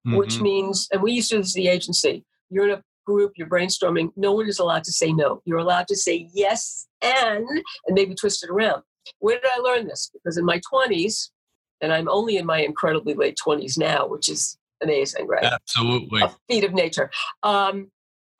mm-hmm. 0.07 0.17
which 0.17 0.41
means, 0.41 0.89
and 0.93 1.03
we 1.03 1.13
used 1.13 1.31
to 1.31 1.37
do 1.37 1.43
this 1.43 1.57
at 1.57 1.61
the 1.61 1.69
agency. 1.69 2.25
You're 2.51 2.69
in 2.69 2.79
a 2.79 2.83
group, 3.07 3.33
you're 3.37 3.49
brainstorming, 3.49 4.11
no 4.17 4.33
one 4.33 4.49
is 4.49 4.59
allowed 4.59 4.85
to 4.85 4.93
say 4.93 5.13
no. 5.13 5.43
You're 5.45 5.59
allowed 5.59 5.89
to 5.89 5.97
say 5.97 6.29
yes 6.33 6.87
and, 7.03 7.47
and 7.49 7.95
maybe 7.95 8.15
twist 8.15 8.45
it 8.45 8.51
around. 8.51 8.83
where 9.19 9.41
did 9.41 9.51
I 9.53 9.61
learn 9.61 9.87
this? 9.87 10.11
Because 10.13 10.37
in 10.37 10.45
my 10.45 10.61
20s, 10.73 11.31
and 11.81 11.93
I'm 11.93 12.09
only 12.09 12.37
in 12.37 12.47
my 12.47 12.61
incredibly 12.61 13.15
late 13.15 13.39
20s 13.45 13.79
now, 13.79 14.07
which 14.07 14.29
is 14.29 14.59
amazing, 14.83 15.27
right? 15.27 15.45
Absolutely. 15.45 16.23
A 16.23 16.31
feat 16.49 16.65
of 16.65 16.73
nature. 16.73 17.11
Um, 17.43 17.91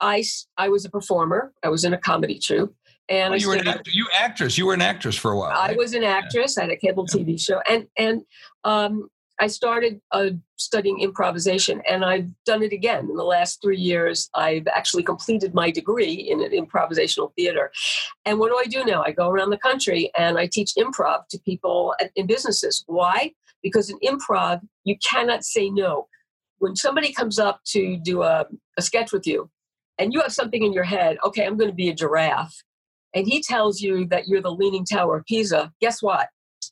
I, 0.01 0.23
I 0.57 0.69
was 0.69 0.85
a 0.85 0.89
performer. 0.89 1.53
I 1.63 1.69
was 1.69 1.83
in 1.83 1.93
a 1.93 1.97
comedy 1.97 2.39
troupe. 2.39 2.75
And 3.09 3.31
well, 3.31 3.39
you 3.39 3.47
were 3.47 3.55
an 3.55 3.67
act- 3.67 3.89
you 3.91 4.07
actress. 4.13 4.57
You 4.57 4.67
were 4.67 4.75
an 4.75 4.83
actress 4.83 5.15
for 5.15 5.31
a 5.31 5.37
while. 5.37 5.49
Right? 5.49 5.71
I 5.71 5.73
was 5.73 5.95
an 5.95 6.03
actress. 6.03 6.55
Yeah. 6.55 6.63
I 6.63 6.65
had 6.67 6.73
a 6.73 6.77
cable 6.77 7.07
TV 7.07 7.41
show, 7.41 7.59
and 7.67 7.87
and 7.97 8.21
um, 8.63 9.09
I 9.39 9.47
started 9.47 10.01
uh, 10.11 10.31
studying 10.57 10.99
improvisation, 10.99 11.81
and 11.89 12.03
I've 12.03 12.29
done 12.45 12.61
it 12.61 12.73
again 12.73 13.09
in 13.09 13.15
the 13.15 13.23
last 13.23 13.61
three 13.61 13.77
years. 13.77 14.29
I've 14.35 14.67
actually 14.67 15.03
completed 15.03 15.53
my 15.53 15.71
degree 15.71 16.13
in 16.13 16.39
improvisational 16.39 17.33
theater. 17.35 17.71
And 18.25 18.37
what 18.37 18.49
do 18.49 18.57
I 18.57 18.65
do 18.65 18.83
now? 18.83 19.01
I 19.03 19.11
go 19.11 19.29
around 19.29 19.51
the 19.51 19.57
country 19.57 20.11
and 20.17 20.37
I 20.37 20.47
teach 20.47 20.73
improv 20.77 21.27
to 21.29 21.39
people 21.39 21.95
in 22.15 22.27
businesses. 22.27 22.83
Why? 22.87 23.31
Because 23.63 23.89
in 23.89 23.99
improv, 23.99 24.61
you 24.83 24.97
cannot 25.09 25.43
say 25.43 25.69
no. 25.69 26.07
When 26.57 26.75
somebody 26.75 27.13
comes 27.13 27.39
up 27.39 27.61
to 27.67 27.97
do 27.97 28.23
a, 28.23 28.45
a 28.77 28.81
sketch 28.81 29.13
with 29.13 29.25
you, 29.25 29.49
and 29.97 30.13
you 30.13 30.21
have 30.21 30.33
something 30.33 30.63
in 30.63 30.73
your 30.73 30.83
head, 30.83 31.17
okay, 31.23 31.45
I'm 31.45 31.57
going 31.57 31.69
to 31.69 31.75
be 31.75 31.89
a 31.89 31.95
giraffe, 31.95 32.63
and 33.15 33.25
he 33.25 33.41
tells 33.41 33.81
you 33.81 34.05
that 34.07 34.27
you're 34.27 34.41
the 34.41 34.51
Leaning 34.51 34.85
Tower 34.85 35.17
of 35.17 35.25
Pisa, 35.25 35.71
guess 35.81 36.01
what? 36.01 36.27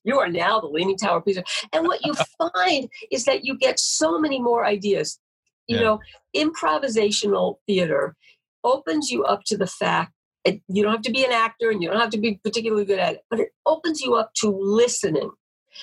You 0.08 0.20
are 0.20 0.30
now 0.30 0.62
the 0.62 0.68
Leaning 0.68 0.98
Tower 0.98 1.18
of 1.18 1.26
Pisa. 1.26 1.44
And 1.74 1.86
what 1.86 2.04
you 2.06 2.16
find 2.56 2.90
is 3.12 3.26
that 3.26 3.44
you 3.44 3.58
get 3.58 3.78
so 3.78 4.18
many 4.18 4.42
more 4.42 4.66
ideas. 4.66 5.20
You 5.68 5.78
yeah. 5.78 5.84
know, 5.84 6.00
improvisational 6.36 7.58
theater 7.68 8.16
opens 8.64 9.12
you 9.12 9.26
up 9.26 9.42
to 9.48 9.58
the 9.58 9.68
fact 9.68 10.14
that 10.46 10.60
you 10.70 10.82
don't 10.82 10.94
have 10.94 11.02
to 11.02 11.12
be 11.12 11.26
an 11.26 11.34
actor 11.34 11.70
and 11.70 11.84
you 11.84 11.90
don't 11.90 12.00
have 12.00 12.10
to 12.12 12.18
be 12.18 12.40
particularly 12.42 12.86
good 12.86 13.00
at 13.00 13.16
it, 13.16 13.22
but 13.30 13.42
it 13.42 13.50
opens 13.66 14.00
you 14.00 14.16
up 14.16 14.32
to 14.36 14.50
listening. 14.50 15.30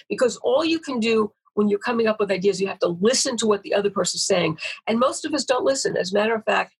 Because 0.08 0.36
all 0.38 0.64
you 0.64 0.78
can 0.78 1.00
do 1.00 1.30
when 1.52 1.68
you're 1.68 1.78
coming 1.78 2.06
up 2.06 2.18
with 2.18 2.30
ideas, 2.30 2.60
you 2.60 2.66
have 2.66 2.78
to 2.78 2.96
listen 3.00 3.36
to 3.36 3.46
what 3.46 3.62
the 3.62 3.74
other 3.74 3.90
person's 3.90 4.24
saying. 4.24 4.58
And 4.86 4.98
most 4.98 5.26
of 5.26 5.34
us 5.34 5.44
don't 5.44 5.64
listen. 5.64 5.98
As 5.98 6.12
a 6.12 6.14
matter 6.14 6.34
of 6.34 6.44
fact, 6.44 6.74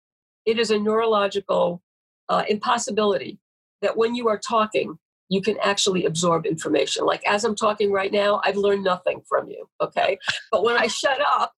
it 0.45 0.57
is 0.57 0.71
a 0.71 0.79
neurological 0.79 1.81
uh, 2.27 2.43
impossibility 2.49 3.37
that 3.81 3.95
when 3.95 4.15
you 4.15 4.27
are 4.27 4.39
talking, 4.39 4.97
you 5.29 5.41
can 5.41 5.57
actually 5.63 6.05
absorb 6.05 6.45
information. 6.45 7.05
Like 7.05 7.23
as 7.27 7.43
I'm 7.43 7.55
talking 7.55 7.91
right 7.91 8.11
now, 8.11 8.41
I've 8.43 8.57
learned 8.57 8.83
nothing 8.83 9.21
from 9.27 9.49
you. 9.49 9.67
Okay. 9.81 10.17
But 10.51 10.63
when 10.63 10.77
I 10.77 10.87
shut 10.87 11.19
up 11.21 11.53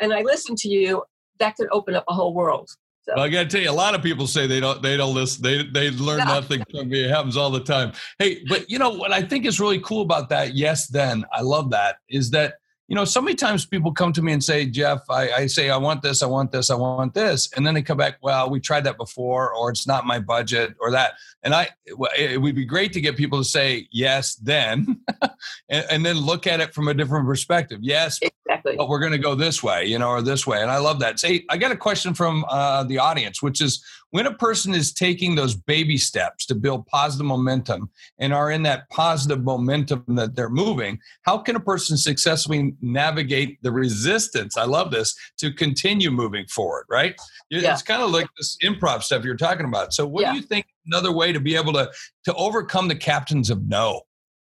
and 0.00 0.12
I 0.12 0.22
listen 0.22 0.56
to 0.56 0.68
you, 0.68 1.04
that 1.38 1.56
could 1.56 1.68
open 1.70 1.94
up 1.94 2.04
a 2.08 2.14
whole 2.14 2.34
world. 2.34 2.70
So. 3.02 3.14
Well, 3.16 3.24
I 3.24 3.28
got 3.28 3.42
to 3.42 3.48
tell 3.48 3.60
you, 3.60 3.70
a 3.70 3.72
lot 3.72 3.96
of 3.96 4.02
people 4.02 4.28
say 4.28 4.46
they 4.46 4.60
don't 4.60 4.80
they 4.80 4.96
don't 4.96 5.12
listen. 5.12 5.42
They 5.42 5.64
they 5.64 5.90
learn 5.90 6.18
yeah. 6.18 6.24
nothing 6.40 6.62
from 6.70 6.88
me. 6.88 7.04
It 7.04 7.10
happens 7.10 7.36
all 7.36 7.50
the 7.50 7.62
time. 7.62 7.92
Hey, 8.20 8.44
but 8.48 8.70
you 8.70 8.78
know 8.78 8.90
what 8.90 9.12
I 9.12 9.22
think 9.22 9.44
is 9.44 9.58
really 9.58 9.80
cool 9.80 10.02
about 10.02 10.28
that? 10.28 10.54
Yes, 10.54 10.86
then 10.86 11.24
I 11.32 11.40
love 11.40 11.70
that 11.70 11.96
is 12.08 12.30
that 12.30 12.54
you 12.88 12.96
know, 12.96 13.04
so 13.04 13.22
many 13.22 13.34
times 13.34 13.64
people 13.64 13.92
come 13.92 14.12
to 14.12 14.22
me 14.22 14.32
and 14.32 14.42
say, 14.42 14.66
Jeff, 14.66 15.00
I, 15.08 15.30
I, 15.30 15.46
say, 15.46 15.70
I 15.70 15.76
want 15.76 16.02
this, 16.02 16.22
I 16.22 16.26
want 16.26 16.52
this, 16.52 16.68
I 16.68 16.74
want 16.74 17.14
this. 17.14 17.48
And 17.56 17.66
then 17.66 17.74
they 17.74 17.82
come 17.82 17.96
back, 17.96 18.18
well, 18.22 18.50
we 18.50 18.60
tried 18.60 18.84
that 18.84 18.98
before, 18.98 19.54
or 19.54 19.70
it's 19.70 19.86
not 19.86 20.04
my 20.04 20.18
budget, 20.18 20.74
or 20.80 20.90
that. 20.90 21.14
And 21.42 21.54
I, 21.54 21.70
it 21.86 22.40
would 22.40 22.54
be 22.54 22.64
great 22.64 22.92
to 22.92 23.00
get 23.00 23.16
people 23.16 23.38
to 23.38 23.44
say, 23.44 23.88
yes, 23.92 24.34
then, 24.34 25.00
and, 25.70 25.86
and, 25.90 26.04
then 26.04 26.16
look 26.16 26.46
at 26.46 26.60
it 26.60 26.74
from 26.74 26.88
a 26.88 26.94
different 26.94 27.26
perspective. 27.26 27.78
Yes, 27.82 28.18
exactly. 28.20 28.76
but 28.76 28.88
we're 28.88 29.00
going 29.00 29.12
to 29.12 29.18
go 29.18 29.34
this 29.34 29.62
way, 29.62 29.86
you 29.86 29.98
know, 29.98 30.08
or 30.08 30.20
this 30.20 30.46
way. 30.46 30.60
And 30.60 30.70
I 30.70 30.78
love 30.78 30.98
that. 31.00 31.18
Say, 31.18 31.44
I 31.48 31.56
got 31.56 31.72
a 31.72 31.76
question 31.76 32.14
from 32.14 32.44
uh, 32.48 32.84
the 32.84 32.98
audience, 32.98 33.42
which 33.42 33.60
is 33.60 33.84
when 34.12 34.26
a 34.26 34.34
person 34.34 34.74
is 34.74 34.92
taking 34.92 35.34
those 35.34 35.54
baby 35.54 35.96
steps 35.96 36.44
to 36.46 36.54
build 36.54 36.86
positive 36.86 37.26
momentum 37.26 37.90
and 38.18 38.32
are 38.32 38.50
in 38.50 38.62
that 38.62 38.88
positive 38.90 39.42
momentum 39.42 40.04
that 40.06 40.36
they're 40.36 40.50
moving, 40.50 40.98
how 41.22 41.38
can 41.38 41.56
a 41.56 41.60
person 41.60 41.96
successfully 41.96 42.74
navigate 42.82 43.58
the 43.62 43.72
resistance? 43.72 44.58
I 44.58 44.64
love 44.64 44.90
this 44.90 45.16
to 45.38 45.50
continue 45.50 46.10
moving 46.10 46.46
forward, 46.46 46.84
right? 46.90 47.14
Yeah. 47.48 47.72
It's 47.72 47.82
kind 47.82 48.02
of 48.02 48.10
like 48.10 48.26
this 48.36 48.58
improv 48.62 49.02
stuff 49.02 49.24
you're 49.24 49.34
talking 49.34 49.64
about. 49.64 49.94
So, 49.94 50.06
what 50.06 50.22
yeah. 50.22 50.32
do 50.32 50.38
you 50.38 50.44
think 50.44 50.66
another 50.86 51.10
way 51.10 51.32
to 51.32 51.40
be 51.40 51.56
able 51.56 51.72
to 51.72 51.90
to 52.24 52.34
overcome 52.34 52.88
the 52.88 52.96
captains 52.96 53.48
of 53.48 53.66
no? 53.66 54.02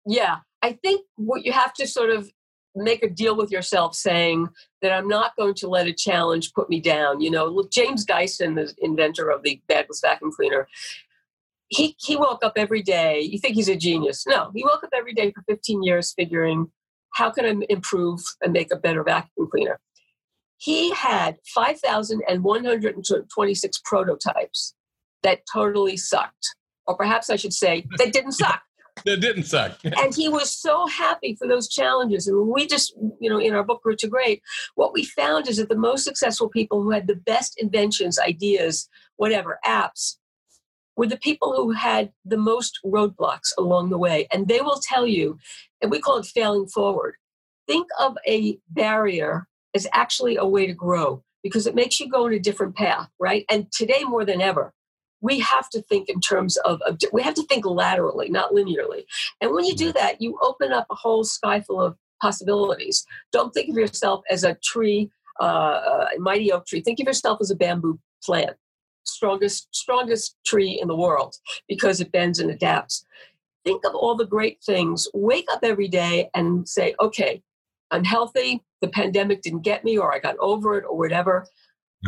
Yeah, 0.05 0.38
I 0.62 0.74
think 0.74 1.05
what 1.15 1.46
you 1.46 1.53
have 1.53 1.74
to 1.75 1.88
sort 1.88 2.10
of 2.10 2.29
make 2.75 3.03
a 3.03 3.10
deal 3.10 3.36
with 3.36 3.51
yourself 3.51 3.96
saying 3.96 4.50
that 4.82 4.92
I'm 4.92 5.08
not 5.08 5.36
going 5.38 5.53
to 5.56 5.68
let 5.68 5.88
a 5.88 5.94
challenge 5.94 6.53
put 6.53 6.70
me 6.70 6.80
down. 6.80 7.22
You 7.22 7.32
know, 7.32 7.63
James 7.72 8.06
Dyson, 8.06 8.56
the 8.56 8.74
inventor 8.80 9.30
of 9.30 9.44
the 9.44 9.62
bagless 9.68 10.01
vacuum 10.01 10.32
cleaner, 10.32 10.68
he, 11.70 11.96
he 12.00 12.15
woke 12.15 12.44
up 12.44 12.53
every 12.56 12.82
day. 12.82 13.22
You 13.22 13.38
think 13.39 13.56
he's 13.56 13.70
a 13.70 13.75
genius. 13.75 14.25
No, 14.27 14.51
he 14.53 14.63
woke 14.63 14.84
up 14.84 14.92
every 14.94 15.13
day 15.13 15.32
for 15.32 15.44
15 15.48 15.84
years 15.84 16.13
figuring, 16.13 16.72
how 17.13 17.32
can 17.32 17.46
I 17.46 17.56
improve 17.70 18.22
and 18.42 18.53
make 18.53 18.74
a 18.74 18.77
better 18.77 19.03
vacuum 19.03 19.50
cleaner? 19.51 19.80
He 20.58 20.94
had 20.94 21.38
5,126 21.53 23.82
prototypes 23.84 24.74
that 25.22 25.42
totally 25.51 25.98
sucked. 25.98 26.56
Or 26.86 26.96
perhaps 26.96 27.30
I 27.30 27.38
should 27.38 27.53
say, 27.53 27.86
that 27.98 28.13
didn't 28.13 28.34
suck. 28.34 28.62
That 29.05 29.21
didn't 29.21 29.43
suck. 29.43 29.77
and 29.83 30.15
he 30.15 30.29
was 30.29 30.53
so 30.53 30.88
happy 30.88 31.35
for 31.35 31.47
those 31.47 31.67
challenges. 31.67 32.27
And 32.27 32.47
we 32.47 32.67
just, 32.67 32.93
you 33.19 33.29
know, 33.29 33.39
in 33.39 33.53
our 33.53 33.63
book, 33.63 33.81
Grit 33.83 34.00
to 34.00 34.07
Great, 34.07 34.41
what 34.75 34.93
we 34.93 35.03
found 35.03 35.47
is 35.47 35.57
that 35.57 35.69
the 35.69 35.75
most 35.75 36.03
successful 36.03 36.50
people 36.50 36.81
who 36.81 36.91
had 36.91 37.07
the 37.07 37.15
best 37.15 37.55
inventions, 37.59 38.19
ideas, 38.19 38.88
whatever, 39.17 39.59
apps, 39.65 40.17
were 40.95 41.07
the 41.07 41.17
people 41.17 41.53
who 41.55 41.71
had 41.71 42.12
the 42.23 42.38
most 42.38 42.79
roadblocks 42.85 43.51
along 43.57 43.89
the 43.89 43.97
way. 43.97 44.27
And 44.31 44.47
they 44.47 44.62
will 44.62 44.79
tell 44.81 45.07
you, 45.07 45.38
and 45.81 45.89
we 45.89 46.00
call 46.00 46.17
it 46.17 46.25
failing 46.25 46.67
forward. 46.67 47.15
Think 47.67 47.88
of 48.00 48.17
a 48.27 48.59
barrier 48.69 49.47
as 49.73 49.88
actually 49.91 50.35
a 50.35 50.45
way 50.45 50.67
to 50.67 50.73
grow 50.73 51.23
because 51.41 51.65
it 51.65 51.75
makes 51.75 52.00
you 52.00 52.09
go 52.09 52.27
in 52.27 52.33
a 52.33 52.39
different 52.39 52.75
path, 52.75 53.09
right? 53.19 53.45
And 53.50 53.71
today 53.71 54.03
more 54.03 54.23
than 54.23 54.39
ever, 54.39 54.73
we 55.24 55.39
have 55.39 55.70
to 55.70 55.82
think 55.84 56.10
in 56.10 56.20
terms 56.20 56.58
of, 56.58 56.82
of, 56.82 57.00
we 57.12 57.24
have 57.24 57.34
to 57.34 57.46
think 57.48 57.65
laterally 57.65 58.30
not 58.30 58.51
linearly. 58.51 59.06
And 59.42 59.51
when 59.51 59.65
you 59.65 59.75
do 59.75 59.89
mm-hmm. 59.89 59.98
that 59.98 60.22
you 60.22 60.38
open 60.44 60.72
up 60.72 60.86
a 60.92 60.96
whole 60.96 61.24
sky 61.24 61.62
full 61.62 61.82
of 61.82 61.98
possibilities. 62.24 63.06
Don't 63.34 63.53
think 63.53 63.70
of 63.70 63.75
yourself 63.75 64.24
as 64.30 64.46
a 64.46 64.56
tree 64.63 65.12
uh, 65.42 66.06
a 66.15 66.20
mighty 66.20 66.51
oak 66.51 66.65
tree. 66.65 66.82
Think 66.82 67.00
of 67.00 67.08
yourself 67.08 67.39
as 67.42 67.51
a 67.51 67.56
bamboo 67.56 68.00
plant 68.24 68.56
strongest 69.06 69.68
strongest 69.75 70.38
tree 70.46 70.80
in 70.82 70.88
the 70.88 70.96
world 70.96 71.36
because 71.68 72.00
it 72.00 72.12
bends 72.12 72.39
and 72.39 72.50
adapts. 72.50 73.06
Think 73.65 73.84
of 73.86 73.94
all 73.94 74.15
the 74.15 74.25
great 74.25 74.63
things. 74.63 75.08
Wake 75.13 75.48
up 75.51 75.60
every 75.63 75.89
day 75.89 76.30
and 76.34 76.68
say 76.68 76.96
okay 77.00 77.44
i'm 77.92 78.06
healthy. 78.06 78.63
The 78.82 78.88
pandemic 78.88 79.42
didn't 79.42 79.62
get 79.62 79.84
me 79.84 79.98
or 79.98 80.13
i 80.13 80.20
got 80.20 80.38
over 80.39 80.77
it 80.77 80.86
or 80.89 80.98
whatever. 80.98 81.46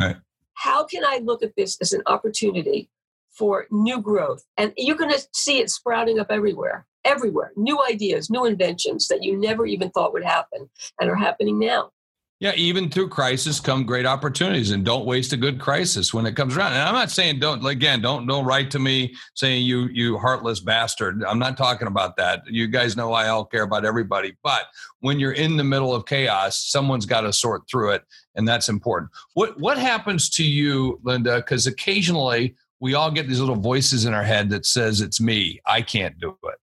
Right. 0.00 0.16
How 0.54 0.84
can 0.84 1.04
I 1.04 1.20
look 1.22 1.42
at 1.42 1.54
this 1.56 1.76
as 1.82 1.92
an 1.92 2.02
opportunity 2.06 2.88
for 3.36 3.66
new 3.70 4.00
growth. 4.00 4.44
And 4.56 4.72
you're 4.76 4.96
going 4.96 5.12
to 5.12 5.26
see 5.32 5.58
it 5.58 5.70
sprouting 5.70 6.18
up 6.18 6.28
everywhere, 6.30 6.86
everywhere. 7.04 7.52
New 7.56 7.82
ideas, 7.84 8.30
new 8.30 8.44
inventions 8.44 9.08
that 9.08 9.22
you 9.22 9.38
never 9.38 9.66
even 9.66 9.90
thought 9.90 10.12
would 10.12 10.24
happen 10.24 10.68
and 11.00 11.10
are 11.10 11.16
happening 11.16 11.58
now. 11.58 11.90
Yeah, 12.38 12.52
even 12.54 12.90
through 12.90 13.08
crisis 13.08 13.60
come 13.60 13.84
great 13.84 14.04
opportunities, 14.04 14.70
and 14.70 14.84
don't 14.84 15.06
waste 15.06 15.32
a 15.32 15.38
good 15.38 15.58
crisis 15.58 16.12
when 16.12 16.26
it 16.26 16.36
comes 16.36 16.54
around. 16.54 16.74
And 16.74 16.82
I'm 16.82 16.92
not 16.92 17.10
saying 17.10 17.38
don't 17.38 17.64
again, 17.64 18.02
don't 18.02 18.26
don't 18.26 18.44
write 18.44 18.70
to 18.72 18.78
me 18.78 19.14
saying 19.32 19.64
you 19.64 19.88
you 19.90 20.18
heartless 20.18 20.60
bastard. 20.60 21.24
I'm 21.24 21.38
not 21.38 21.56
talking 21.56 21.88
about 21.88 22.14
that. 22.18 22.42
You 22.46 22.68
guys 22.68 22.94
know 22.94 23.14
I 23.14 23.28
all 23.28 23.46
care 23.46 23.62
about 23.62 23.86
everybody. 23.86 24.36
But 24.42 24.66
when 25.00 25.18
you're 25.18 25.32
in 25.32 25.56
the 25.56 25.64
middle 25.64 25.94
of 25.94 26.04
chaos, 26.04 26.62
someone's 26.62 27.06
got 27.06 27.22
to 27.22 27.32
sort 27.32 27.62
through 27.70 27.92
it, 27.92 28.02
and 28.34 28.46
that's 28.46 28.68
important. 28.68 29.12
What 29.32 29.58
what 29.58 29.78
happens 29.78 30.28
to 30.30 30.44
you, 30.44 31.00
Linda? 31.04 31.36
Because 31.36 31.66
occasionally 31.66 32.54
we 32.80 32.94
all 32.94 33.10
get 33.10 33.28
these 33.28 33.40
little 33.40 33.56
voices 33.56 34.04
in 34.04 34.14
our 34.14 34.22
head 34.22 34.50
that 34.50 34.66
says 34.66 35.00
it's 35.00 35.20
me. 35.20 35.60
I 35.66 35.82
can't 35.82 36.18
do 36.18 36.36
it 36.44 36.58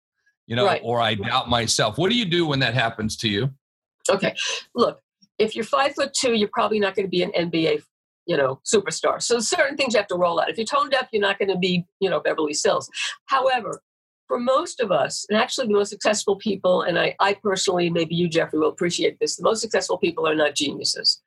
you 0.49 0.55
know 0.55 0.65
right. 0.65 0.81
or 0.83 0.99
i 0.99 1.13
doubt 1.13 1.47
myself. 1.47 1.97
What 1.97 2.09
do 2.09 2.17
you 2.17 2.25
do 2.25 2.45
when 2.45 2.59
that 2.59 2.73
happens 2.73 3.15
to 3.17 3.29
you? 3.29 3.51
Okay. 4.09 4.35
Look 4.75 4.99
if 5.37 5.55
you're 5.55 5.63
five 5.63 5.93
foot 5.93 6.11
two 6.13 6.33
you're 6.33 6.49
probably 6.51 6.79
not 6.79 6.95
going 6.95 7.05
to 7.05 7.09
be 7.09 7.23
an 7.23 7.31
nba 7.31 7.81
you 8.25 8.35
know 8.35 8.59
superstar. 8.65 9.21
So 9.21 9.39
certain 9.39 9.77
things 9.77 9.93
you 9.93 9.99
have 9.99 10.07
to 10.07 10.15
roll 10.15 10.41
out. 10.41 10.49
If 10.49 10.57
you're 10.57 10.65
tone 10.65 10.89
deaf 10.89 11.07
you're 11.13 11.21
not 11.21 11.37
going 11.37 11.49
to 11.49 11.57
be 11.57 11.85
you 12.01 12.09
know 12.09 12.19
beverly 12.19 12.53
sills. 12.53 12.89
However 13.27 13.81
for 14.27 14.39
most 14.39 14.79
of 14.79 14.91
us 14.91 15.25
and 15.29 15.39
actually 15.39 15.67
the 15.67 15.73
most 15.73 15.89
successful 15.89 16.35
people 16.35 16.83
and 16.83 16.99
i, 16.99 17.15
I 17.19 17.33
personally 17.33 17.89
maybe 17.89 18.13
you 18.13 18.27
jeffrey 18.29 18.59
will 18.59 18.69
appreciate 18.69 19.17
this 19.19 19.37
the 19.37 19.43
most 19.43 19.59
successful 19.59 19.97
people 19.97 20.27
are 20.27 20.35
not 20.35 20.55
geniuses. 20.55 21.21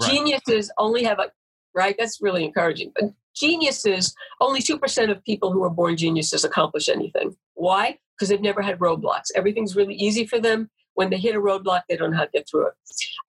Right. 0.00 0.10
geniuses 0.10 0.72
only 0.78 1.04
have 1.04 1.20
a 1.20 1.30
right 1.74 1.96
that's 1.98 2.20
really 2.20 2.44
encouraging 2.44 2.92
but 2.94 3.12
geniuses, 3.34 4.14
only 4.40 4.60
2% 4.60 5.10
of 5.10 5.24
people 5.24 5.52
who 5.52 5.64
are 5.64 5.70
born 5.70 5.96
geniuses 5.96 6.44
accomplish 6.44 6.88
anything. 6.88 7.36
Why? 7.54 7.98
Because 8.16 8.28
they've 8.28 8.40
never 8.40 8.62
had 8.62 8.78
roadblocks. 8.78 9.30
Everything's 9.34 9.76
really 9.76 9.94
easy 9.94 10.26
for 10.26 10.40
them. 10.40 10.70
When 10.94 11.10
they 11.10 11.18
hit 11.18 11.34
a 11.34 11.40
roadblock, 11.40 11.82
they 11.88 11.96
don't 11.96 12.12
know 12.12 12.18
how 12.18 12.24
to 12.24 12.30
get 12.30 12.48
through 12.48 12.68
it. 12.68 12.74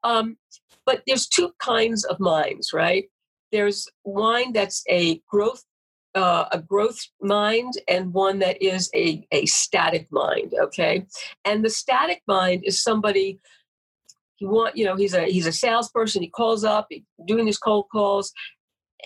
Um, 0.04 0.38
but 0.86 1.02
there's 1.08 1.28
two 1.28 1.52
kinds 1.60 2.06
of 2.06 2.20
minds, 2.20 2.72
right? 2.74 3.06
There's 3.52 3.88
mind 4.06 4.56
that's 4.56 4.84
a 4.90 5.22
growth 5.30 5.64
uh, 6.14 6.48
a 6.54 6.60
growth 6.62 6.98
mind 7.22 7.74
and 7.90 8.14
one 8.14 8.40
that 8.40 8.62
is 8.62 8.90
a, 8.96 9.28
a 9.34 9.46
static 9.48 10.08
mind 10.12 10.54
okay 10.62 11.06
and 11.44 11.62
the 11.62 11.70
static 11.70 12.22
mind 12.26 12.64
is 12.64 12.82
somebody 12.82 13.38
he 14.36 14.46
want 14.46 14.76
you 14.76 14.86
know 14.86 14.96
he's 14.96 15.14
a 15.14 15.24
he's 15.24 15.48
a 15.48 15.52
salesperson 15.52 16.22
he 16.22 16.30
calls 16.30 16.64
up 16.64 16.88
he, 16.90 17.04
doing 17.26 17.48
his 17.48 17.58
cold 17.58 17.86
calls 17.92 18.32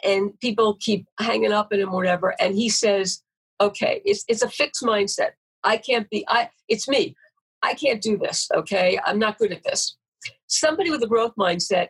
and 0.03 0.37
people 0.39 0.75
keep 0.79 1.05
hanging 1.19 1.51
up 1.51 1.69
at 1.71 1.79
him 1.79 1.91
whatever 1.91 2.35
and 2.39 2.55
he 2.55 2.69
says 2.69 3.21
okay 3.61 4.01
it's 4.05 4.23
it's 4.27 4.41
a 4.41 4.49
fixed 4.49 4.83
mindset. 4.83 5.31
I 5.63 5.77
can't 5.77 6.09
be 6.09 6.25
i 6.27 6.49
it's 6.67 6.87
me. 6.87 7.15
I 7.61 7.73
can't 7.73 8.01
do 8.01 8.17
this 8.17 8.47
okay? 8.55 8.99
I'm 9.05 9.19
not 9.19 9.37
good 9.37 9.51
at 9.51 9.63
this. 9.63 9.97
Somebody 10.47 10.89
with 10.89 11.03
a 11.03 11.07
growth 11.07 11.33
mindset 11.37 11.89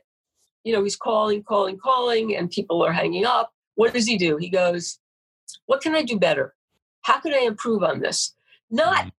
you 0.63 0.73
know 0.73 0.83
he's 0.83 0.97
calling 0.97 1.43
calling 1.43 1.77
calling 1.77 2.35
and 2.35 2.49
people 2.49 2.83
are 2.83 2.93
hanging 2.93 3.25
up. 3.25 3.51
What 3.75 3.93
does 3.93 4.07
he 4.07 4.17
do? 4.17 4.37
He 4.37 4.49
goes 4.49 4.99
what 5.65 5.81
can 5.81 5.95
i 5.95 6.03
do 6.03 6.17
better? 6.19 6.55
How 7.01 7.19
can 7.19 7.33
i 7.33 7.39
improve 7.39 7.83
on 7.83 8.01
this? 8.01 8.35
Not 8.69 8.97
mm-hmm. 8.97 9.09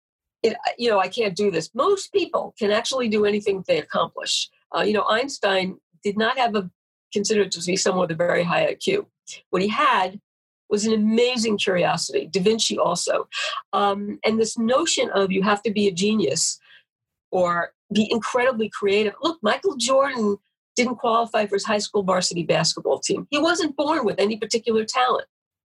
It, 0.42 0.56
you 0.78 0.88
know 0.88 0.98
i 0.98 1.08
can't 1.08 1.36
do 1.36 1.50
this. 1.50 1.70
Most 1.74 2.12
people 2.12 2.54
can 2.58 2.70
actually 2.70 3.08
do 3.08 3.24
anything 3.24 3.64
they 3.66 3.78
accomplish. 3.78 4.48
Uh, 4.74 4.82
you 4.82 4.92
know 4.92 5.04
einstein 5.08 5.78
did 6.02 6.16
not 6.16 6.38
have 6.38 6.54
a 6.54 6.70
considered 7.12 7.50
to 7.52 7.62
be 7.64 7.76
someone 7.76 8.02
with 8.02 8.12
a 8.12 8.14
very 8.14 8.44
high 8.44 8.72
iq 8.74 9.04
what 9.50 9.62
he 9.62 9.68
had 9.68 10.20
was 10.68 10.86
an 10.86 10.92
amazing 10.92 11.58
curiosity 11.58 12.28
da 12.30 12.40
vinci 12.40 12.78
also. 12.78 13.28
Um, 13.72 14.20
and 14.24 14.38
this 14.38 14.56
notion 14.56 15.10
of 15.10 15.32
you 15.32 15.42
have 15.42 15.62
to 15.64 15.72
be 15.72 15.88
a 15.88 15.92
genius 15.92 16.60
or 17.32 17.72
be 17.92 18.08
incredibly 18.10 18.68
creative. 18.68 19.14
Look 19.22 19.38
michael 19.42 19.76
jordan 19.76 20.38
didn't 20.76 20.96
qualify 20.96 21.46
for 21.46 21.56
his 21.56 21.64
high 21.64 21.78
school 21.78 22.02
varsity 22.02 22.44
basketball 22.44 23.00
team. 23.00 23.26
He 23.30 23.38
wasn't 23.38 23.76
born 23.76 24.04
with 24.04 24.18
any 24.18 24.36
particular 24.36 24.84
talent. 24.84 25.26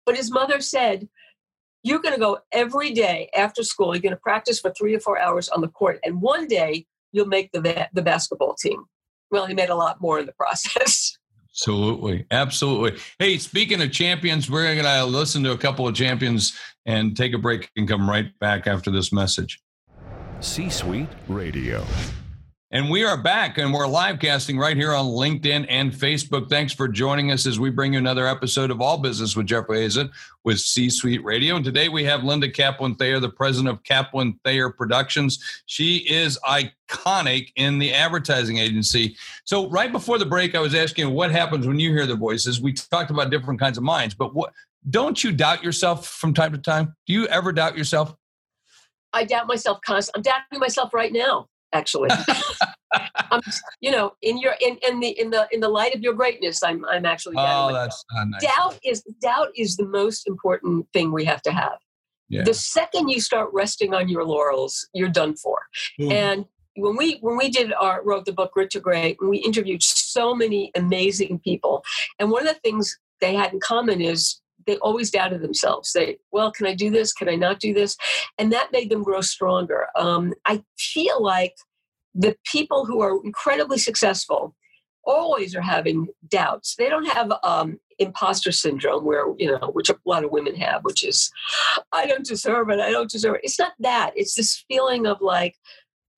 But 0.07 0.17
his 0.17 0.31
mother 0.31 0.61
said, 0.61 1.09
You're 1.83 2.01
going 2.01 2.15
to 2.15 2.21
go 2.21 2.39
every 2.53 2.93
day 2.93 3.31
after 3.35 3.63
school. 3.63 3.95
You're 3.95 4.03
going 4.03 4.15
to 4.15 4.21
practice 4.21 4.61
for 4.61 4.71
three 4.71 4.95
or 4.95 5.01
four 5.01 5.19
hours 5.19 5.49
on 5.49 5.61
the 5.61 5.69
court. 5.69 5.99
And 6.05 6.21
one 6.21 6.47
day 6.47 6.87
you'll 7.13 7.27
make 7.27 7.51
the, 7.53 7.89
the 7.93 8.03
basketball 8.03 8.55
team. 8.55 8.85
Well, 9.31 9.47
he 9.47 9.55
made 9.55 9.71
a 9.71 9.75
lot 9.75 10.01
more 10.01 10.19
in 10.19 10.27
the 10.27 10.33
process. 10.39 11.17
Absolutely. 11.53 12.27
Absolutely. 12.31 13.01
Hey, 13.19 13.39
speaking 13.39 13.83
of 13.83 13.93
champions, 13.93 14.51
we're 14.51 14.65
going 14.75 14.85
to 14.85 15.01
uh, 15.01 15.05
listen 15.05 15.43
to 15.45 15.53
a 15.53 15.59
couple 15.59 15.89
of 15.89 15.95
champions 15.95 16.57
and 16.87 17.17
take 17.17 17.35
a 17.35 17.39
break 17.39 17.71
and 17.77 17.89
come 17.89 18.09
right 18.09 18.39
back 18.39 18.67
after 18.67 18.91
this 18.91 19.13
message. 19.13 19.61
C 20.41 20.71
Suite 20.71 21.09
Radio. 21.29 21.85
And 22.73 22.89
we 22.89 23.03
are 23.03 23.17
back 23.17 23.59
and 23.59 23.75
we're 23.75 23.89
live 23.89 24.21
casting 24.21 24.57
right 24.57 24.77
here 24.77 24.95
on 24.95 25.07
LinkedIn 25.07 25.67
and 25.69 25.91
Facebook. 25.91 26.49
Thanks 26.49 26.73
for 26.73 26.87
joining 26.87 27.33
us 27.33 27.45
as 27.45 27.59
we 27.59 27.69
bring 27.69 27.95
you 27.95 27.99
another 27.99 28.29
episode 28.29 28.71
of 28.71 28.81
All 28.81 28.99
Business 28.99 29.35
with 29.35 29.47
Jeffrey 29.47 29.79
Hayzlett 29.79 30.09
with 30.45 30.61
C 30.61 30.89
Suite 30.89 31.25
Radio. 31.25 31.57
And 31.57 31.65
today 31.65 31.89
we 31.89 32.05
have 32.05 32.23
Linda 32.23 32.49
Kaplan 32.49 32.95
Thaler, 32.95 33.19
the 33.19 33.29
president 33.29 33.75
of 33.75 33.83
Kaplan 33.83 34.39
Thaler 34.45 34.71
Productions. 34.71 35.43
She 35.67 35.97
is 36.09 36.39
iconic 36.47 37.49
in 37.57 37.81
the 37.81 37.93
advertising 37.93 38.59
agency. 38.59 39.17
So, 39.43 39.69
right 39.69 39.91
before 39.91 40.19
the 40.19 40.27
break, 40.27 40.55
I 40.55 40.61
was 40.61 40.77
asking 40.77 41.11
what 41.11 41.33
happens 41.33 41.67
when 41.67 41.81
you 41.81 41.91
hear 41.91 42.07
the 42.07 42.15
voices. 42.15 42.61
We 42.61 42.73
talked 42.73 43.11
about 43.11 43.31
different 43.31 43.59
kinds 43.59 43.79
of 43.79 43.83
minds, 43.83 44.15
but 44.15 44.33
what 44.33 44.53
don't 44.89 45.25
you 45.25 45.33
doubt 45.33 45.65
yourself 45.65 46.07
from 46.07 46.35
time 46.35 46.53
to 46.53 46.59
time? 46.59 46.95
Do 47.09 47.15
you 47.15 47.27
ever 47.27 47.51
doubt 47.51 47.77
yourself? 47.77 48.15
I 49.13 49.25
doubt 49.25 49.49
myself 49.49 49.81
constantly. 49.85 50.21
I'm 50.21 50.23
doubting 50.23 50.61
myself 50.61 50.95
right 50.95 51.13
now 51.13 51.49
actually. 51.73 52.11
um, 53.31 53.41
you 53.81 53.91
know, 53.91 54.13
in 54.23 54.39
your 54.39 54.55
in, 54.61 54.79
in 54.89 55.01
the 55.01 55.09
in 55.21 55.31
the 55.31 55.49
in 55.53 55.61
the 55.61 55.69
light 55.69 55.95
of 55.95 56.01
your 56.01 56.15
greatness, 56.15 56.63
I'm 56.63 56.85
I'm 56.87 57.07
actually. 57.07 57.37
Oh, 57.39 57.73
that's 57.73 58.05
nice. 58.27 58.43
Doubt 58.43 58.79
is 58.85 59.03
doubt 59.21 59.49
is 59.57 59.77
the 59.77 59.87
most 59.87 60.27
important 60.29 60.87
thing 60.93 61.13
we 61.13 61.25
have 61.25 61.43
to 61.43 61.53
have. 61.53 61.79
Yeah. 62.29 62.45
The 62.45 62.55
second 62.55 63.09
you 63.09 63.21
start 63.21 63.51
resting 63.53 63.93
on 63.93 64.09
your 64.09 64.25
laurels, 64.25 64.89
you're 64.95 65.09
done 65.09 65.37
for. 65.37 65.59
Mm. 66.01 66.13
And 66.13 66.45
when 66.77 66.97
we 66.97 67.19
when 67.21 67.37
we 67.37 67.51
did 67.51 67.73
our 67.73 68.03
wrote 68.05 68.25
the 68.25 68.33
book 68.33 68.53
Grit 68.53 68.71
to 68.71 68.81
Great, 68.81 69.19
we 69.21 69.39
interviewed 69.39 69.83
so 69.83 70.35
many 70.35 70.71
amazing 70.77 71.41
people, 71.41 71.85
and 72.19 72.31
one 72.31 72.47
of 72.47 72.55
the 72.55 72.61
things 72.61 72.99
they 73.21 73.35
had 73.35 73.53
in 73.53 73.61
common 73.61 74.01
is 74.01 74.41
they 74.67 74.77
always 74.79 75.11
doubted 75.11 75.43
themselves. 75.43 75.93
They, 75.93 76.19
well, 76.33 76.51
can 76.53 76.67
I 76.67 76.75
do 76.75 76.91
this? 76.91 77.13
Can 77.13 77.29
I 77.29 77.37
not 77.37 77.61
do 77.61 77.73
this? 77.75 77.97
And 78.39 78.53
that 78.53 78.73
made 78.73 78.91
them 78.91 79.03
grow 79.03 79.21
stronger. 79.21 79.87
Um, 79.97 80.35
I 80.47 80.63
feel 80.79 81.23
like 81.23 81.55
the 82.15 82.37
people 82.45 82.85
who 82.85 83.01
are 83.01 83.25
incredibly 83.25 83.79
successful 83.79 84.55
always 85.05 85.55
are 85.55 85.63
having 85.63 86.09
doubts. 86.29 86.75
They 86.77 86.89
don't 86.89 87.07
have 87.07 87.33
um, 87.43 87.79
imposter 87.99 88.53
syndrome, 88.53 89.05
where 89.05 89.27
you 89.39 89.51
know, 89.51 89.71
which 89.73 89.91
a 89.91 89.97
lot 90.05 90.25
of 90.25 90.31
women 90.31 90.55
have, 90.57 90.83
which 90.85 91.05
is, 91.05 91.31
I 91.93 92.07
don't 92.07 92.25
deserve 92.25 92.71
it. 92.71 92.81
I 92.81 92.91
don't 92.91 93.11
deserve 93.11 93.37
it. 93.37 93.43
It's 93.45 93.59
not 93.59 93.73
that. 93.81 94.13
It's 94.15 94.35
this 94.35 94.65
feeling 94.69 95.07
of 95.07 95.21
like, 95.21 95.57